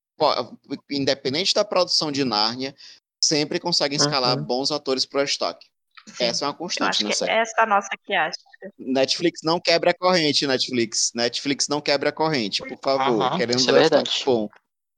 [0.89, 2.75] independente da produção de Nárnia,
[3.21, 4.43] sempre conseguem escalar Uhum.
[4.43, 5.69] bons atores pro Eustáquio.
[6.07, 6.23] Sim.
[6.23, 7.31] Essa é uma constante na série.
[7.31, 8.37] essa é a nossa que acha.
[8.79, 11.11] Netflix não quebra a corrente, Netflix.
[11.13, 13.21] Netflix não quebra a corrente, por favor.
[13.21, 14.23] Aham, Queremos é o verdade.
[14.25, 14.47] bom.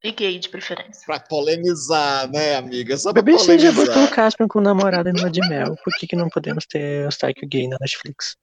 [0.03, 1.03] E gay de preferência.
[1.05, 2.95] Pra polemizar, né, amiga?
[2.95, 4.15] Só pra BBC já botou o polemizar.
[4.15, 5.75] Caspian com namorada em lua de mel.
[5.83, 8.35] Por que, que não podemos ter Eustáquio gay na Netflix?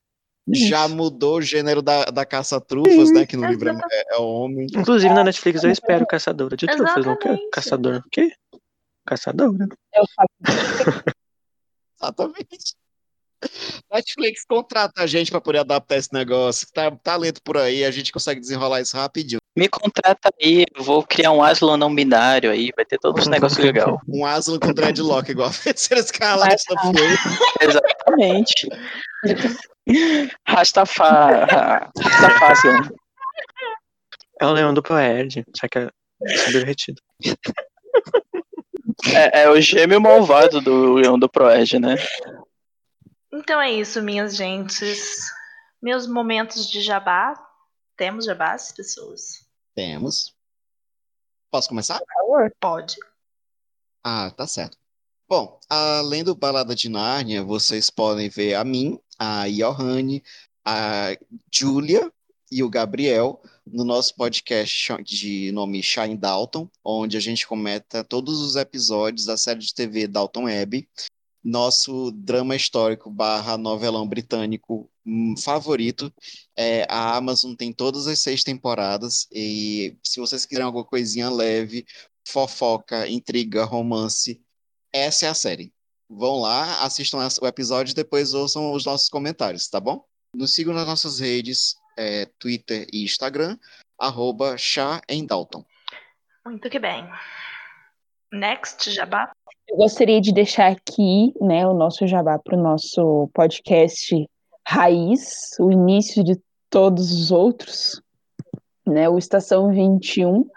[0.55, 3.27] Já mudou o gênero da, da caça-trufas, né?
[3.27, 4.67] Que no livro é, é- é homem.
[4.75, 7.29] Inclusive na Netflix eu espero Caçadora de Trufas, não quer?
[7.31, 7.51] Exatamente.
[7.51, 8.33] Caçador o quê?
[9.05, 9.69] Caçadora.
[12.01, 12.75] Exatamente.
[13.93, 16.67] Netflix contrata a gente pra poder adaptar esse negócio.
[16.73, 19.41] Tá talento por aí, a gente consegue desenrolar isso rapidinho.
[19.57, 23.31] Me contrata aí, eu vou criar um Aslan não binário aí, vai ter todos uns
[23.31, 23.87] negócios legais.
[24.09, 27.19] Um Aslan com dreadlock, igual a Feiticeira Escarlate da Folha.
[27.61, 28.69] Exatamente.
[30.47, 31.91] Rastafá.
[31.99, 32.91] Rastafá.
[34.41, 35.89] É o Leão do Proerd, só que é
[36.45, 37.01] subvertido.
[39.15, 41.97] É, é o gêmeo malvado do Leão do Proerd, né?
[43.37, 45.31] Então é isso, minhas gentes.
[45.83, 47.35] Meus momentos de jabá.
[47.95, 49.47] Temos jabás, pessoas?
[49.75, 50.35] Temos.
[51.51, 51.99] Posso começar?
[51.99, 52.57] por favor.
[52.59, 52.97] Pode.
[54.03, 54.79] Ah, tá certo.
[55.29, 60.25] Bom, além do Balada de Nárnia, vocês podem ver a mim, a Johanne,
[60.65, 61.17] a
[61.53, 62.11] Julia
[62.51, 68.41] e o Gabriel no nosso podcast de nome Shine Dalton, onde a gente comenta todos
[68.41, 70.89] os episódios da série de TV Dalton Web,
[71.47, 76.13] nosso drama histórico barra novelão britânico hum, favorito.
[76.57, 81.87] É, a Amazon tem todas as seis temporadas e se vocês quiserem alguma coisinha leve,
[82.27, 84.43] fofoca, intriga, romance,
[84.93, 85.73] essa é a série.
[86.09, 90.05] Vão lá, assistam o episódio e depois ouçam os nossos comentários, tá bom?
[90.35, 93.57] Nos sigam nas nossas redes, é, Twitter e Instagram,
[94.01, 94.57] arroba
[95.27, 95.65] Dalton.
[96.45, 97.09] Muito que bem.
[98.33, 99.33] Next, jabá.
[99.69, 104.29] Eu gostaria de deixar aqui, né, o nosso jabá para o nosso podcast
[104.67, 106.41] Raiz, o início de
[106.71, 108.01] todos os outros,
[108.87, 110.49] né, o Estação 21.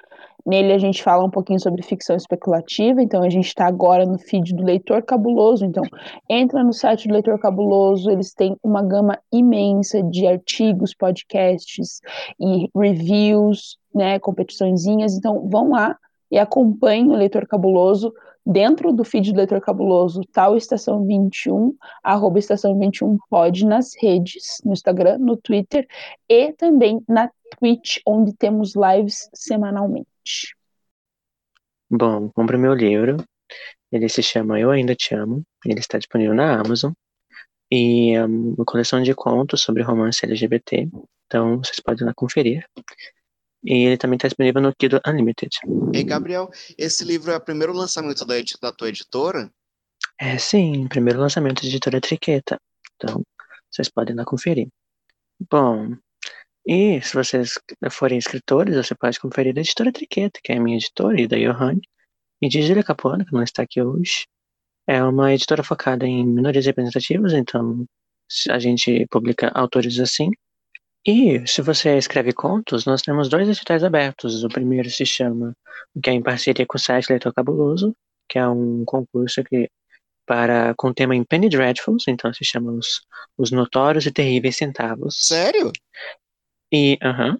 [0.45, 4.19] Nele a gente fala um pouquinho sobre ficção especulativa, então a gente está agora no
[4.19, 5.83] feed do Leitor Cabuloso, então
[6.29, 11.99] entra no site do Leitor Cabuloso, eles têm uma gama imensa de artigos, podcasts
[12.39, 15.97] e reviews, né, competiçõezinhas, então vão lá
[16.31, 18.13] e acompanhem o Leitor Cabuloso,
[18.49, 23.95] dentro do feed do Leitor Cabuloso tá o Estação 21, arroba Estação 21 pode nas
[23.95, 25.87] redes, no Instagram, no Twitter
[26.27, 27.29] e também na
[27.59, 30.55] Twitch, onde temos lives semanalmente.
[31.89, 33.17] Bom, compre meu livro.
[33.91, 35.43] Ele se chama Eu Ainda Te Amo.
[35.65, 36.91] Ele está disponível na Amazon.
[37.71, 40.87] E é uma coleção de contos sobre romance LGBT.
[41.27, 42.65] Então vocês podem lá conferir.
[43.63, 45.49] E ele também está disponível no Kindle Unlimited.
[45.93, 49.51] E Gabriel, esse livro é o primeiro lançamento da, edi- da tua editora?
[50.19, 52.59] É, sim, primeiro lançamento da editora Triqueta.
[52.95, 53.21] Então,
[53.69, 54.67] vocês podem lá conferir.
[55.49, 55.95] Bom,
[56.65, 57.53] e se vocês
[57.91, 61.37] forem escritores, você pode conferir a editora Triqueta, que é a minha editora, e da
[61.37, 61.81] Johanne,
[62.41, 64.25] e de Julia Capuano, que não está aqui hoje.
[64.87, 67.85] É uma editora focada em minorias representativas, então
[68.49, 70.31] a gente publica autores assim.
[71.05, 74.43] E se você escreve contos, nós temos dois editais abertos.
[74.43, 75.53] O primeiro se chama,
[76.03, 77.95] que é em parceria com o site Leitor Cabuloso,
[78.27, 79.69] que é um concurso que
[80.25, 83.01] para com tema em Penny Dreadfuls, então se chama os,
[83.37, 85.15] os Notórios e Terríveis Centavos.
[85.27, 85.71] Sério?
[86.71, 87.37] E, aham.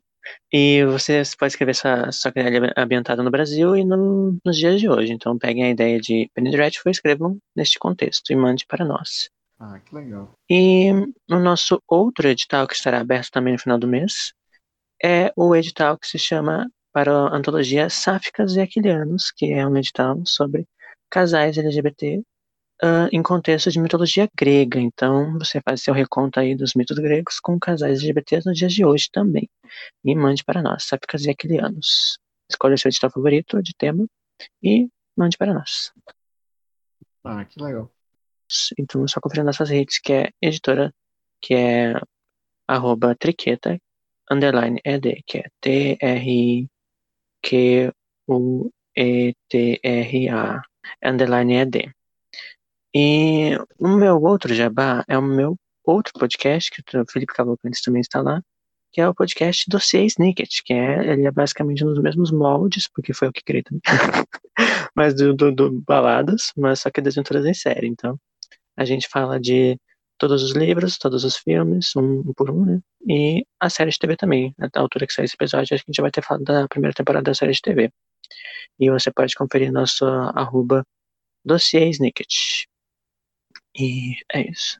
[0.54, 4.90] E você pode escrever sua, sua grelha ambientada no Brasil e no- nos dias de
[4.90, 5.14] hoje.
[5.14, 9.30] Então peguem a ideia de Penny Dreadful e escrevam neste contexto e mande para nós.
[9.60, 10.34] Ah, que legal.
[10.50, 10.90] E
[11.30, 14.34] o nosso outro edital, que estará aberto também no final do mês,
[15.04, 19.76] é o edital que se chama para a antologia Sáficas e Aquilianos, que é um
[19.78, 20.66] edital sobre
[21.10, 22.24] casais LGBT
[22.82, 24.80] ah, em contexto de mitologia grega.
[24.80, 28.86] Então, você faz seu reconto aí dos mitos gregos com casais LGBTs nos dias de
[28.86, 29.50] hoje também.
[30.06, 32.18] E mande para nós, Sáficas e Aquilianos.
[32.50, 34.08] Escolha seu edital favorito de tema
[34.64, 34.88] e
[35.18, 35.92] mande para nós.
[37.24, 37.92] Ah, que legal.
[38.78, 40.94] Então, é só conferir nossas redes, que é editora,
[41.42, 41.94] que é
[42.68, 43.80] arroba triqueta,
[44.32, 46.62] underline ed, que é T-R-Q-U-E-T-R-A,
[51.04, 51.92] underline ed.
[52.94, 58.02] E o meu outro jabá é o meu outro podcast, que o Felipe Cavalcantes também
[58.02, 58.42] está lá,
[58.92, 63.14] que é o podcast Dossiê Snicket, que é, ele é basicamente nos mesmos moldes, porque
[63.14, 63.82] foi o que criei também,
[64.96, 67.88] mas do, do, do Baladas, mas só que Desventuras em série.
[67.88, 68.20] Então,
[68.80, 69.78] a gente fala de
[70.18, 72.82] todos os livros, todos os filmes, um, por um, né?
[73.06, 74.56] E a série de TV também.
[74.58, 77.26] Na altura que sair esse episódio, a gente já vai ter falado da primeira temporada
[77.26, 77.92] da série de TV.
[78.80, 80.86] E você pode conferir nosso arroba
[81.44, 82.66] Dossiê Snicket.
[83.78, 84.80] E é isso.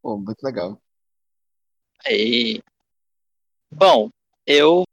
[0.00, 0.80] Pô, muito legal.
[2.08, 2.62] E...
[3.72, 4.08] Bom,
[4.46, 4.84] eu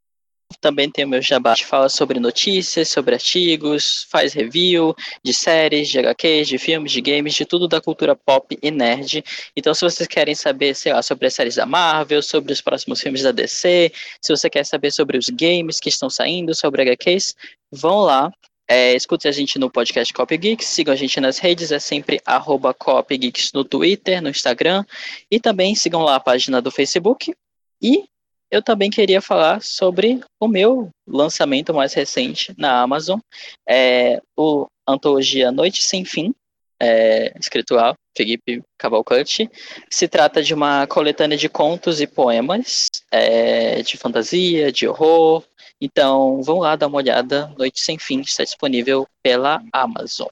[0.60, 6.00] também tenho meu jabá que fala sobre notícias, sobre artigos, faz review de séries, de
[6.00, 9.24] HQs, de filmes, de games, de tudo da cultura pop e nerd.
[9.56, 13.02] Então, se vocês querem saber, sei lá, sobre as séries da Marvel, sobre os próximos
[13.02, 13.92] filmes da DC,
[14.22, 17.36] se você quer saber sobre os games que estão saindo, sobre HQs,
[17.72, 18.32] vão lá.
[18.66, 22.74] É, a gente no podcast Copy Geeks, sigam a gente nas redes, é sempre arroba
[22.74, 24.86] Copy Geeks no Twitter, no Instagram,
[25.30, 27.36] e também sigam lá a página do Facebook.
[27.82, 28.06] E
[28.54, 33.20] eu também queria falar sobre o meu lançamento mais recente na Amazon,
[33.68, 36.36] é o Antologia Noite Sem Fim,
[36.80, 39.50] é, escritual, Felipe Cavalcante.
[39.90, 45.44] Se trata de uma coletânea de contos e poemas é, de fantasia, de horror.
[45.82, 47.48] Então, vão lá dar uma olhada.
[47.58, 50.28] Noite Sem Fim está disponível pela Amazon.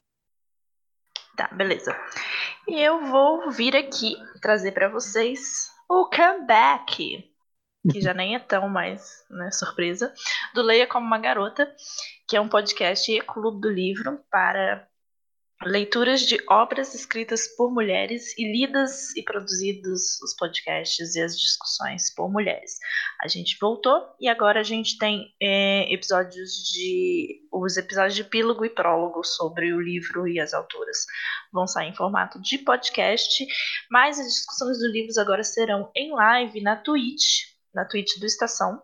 [1.36, 1.96] Tá, beleza.
[2.68, 7.31] E eu vou vir aqui trazer pra vocês o comeback,
[7.90, 10.12] que já nem é tão mais né, surpresa,
[10.54, 11.70] do Leia Como Uma Garota,
[12.28, 14.86] que é um podcast e clube do livro para
[15.64, 22.12] leituras de obras escritas por mulheres e lidas e produzidos os podcasts e as discussões
[22.14, 22.78] por mulheres.
[23.20, 28.64] A gente voltou e agora a gente tem é, episódios de os episódios de epílogo
[28.64, 31.04] e prólogo sobre o livro e as autoras
[31.52, 33.46] vão sair em formato de podcast,
[33.90, 38.82] mas as discussões dos livros agora serão em live na Twitch, na Twitch do Estação.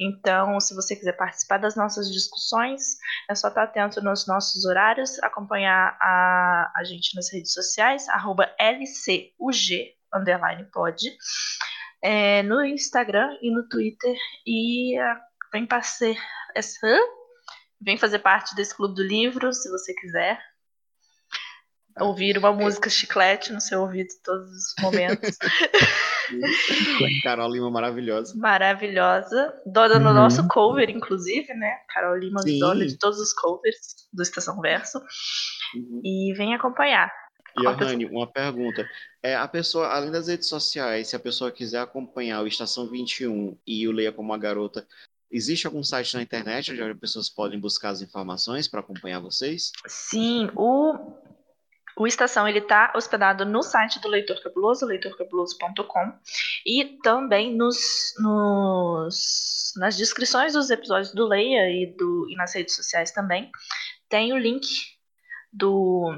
[0.00, 2.96] Então, se você quiser participar das nossas discussões,
[3.28, 8.48] é só estar atento nos nossos horários, acompanhar a, a gente nas redes sociais, arroba
[8.60, 9.96] LCUG,
[10.72, 11.16] pod,
[12.02, 14.16] é, no Instagram e no Twitter,
[14.46, 15.20] e ah,
[15.52, 15.66] vem,
[16.54, 17.00] essa,
[17.80, 20.40] vem fazer parte desse clube do livro, se você quiser.
[22.00, 25.36] Ouvir uma música chiclete no seu ouvido todos os momentos.
[27.22, 28.34] Carol Lima maravilhosa.
[28.36, 29.54] Maravilhosa.
[29.66, 30.14] Dona no Uhum.
[30.14, 31.78] nosso cover, inclusive, né?
[31.92, 32.58] Carol Lima, Sim.
[32.58, 34.98] dona de todos os covers do Estação Verso.
[35.74, 36.00] Uhum.
[36.04, 37.10] E vem acompanhar.
[37.56, 38.88] Rani, uma pergunta.
[39.22, 43.56] É, a pessoa, além das redes sociais, se a pessoa quiser acompanhar o Estação 21
[43.66, 44.86] e o Leia como uma Garota,
[45.30, 49.72] existe algum site na internet onde as pessoas podem buscar as informações para acompanhar vocês?
[49.86, 50.94] Sim, o,
[51.98, 56.12] o Estação ele está hospedado no site do Leitor Cabuloso, leitorcabuloso.com,
[56.64, 62.76] e também nos, nos, nas descrições dos episódios do Leia e, do, e nas redes
[62.76, 63.50] sociais também,
[64.08, 64.66] tem o link
[65.52, 66.14] do,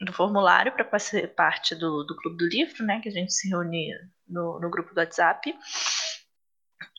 [0.00, 3.00] do formulário para fazer parte do, do Clube do Livro, né?
[3.00, 3.90] Que a gente se reúne
[4.26, 5.54] no, no grupo do WhatsApp.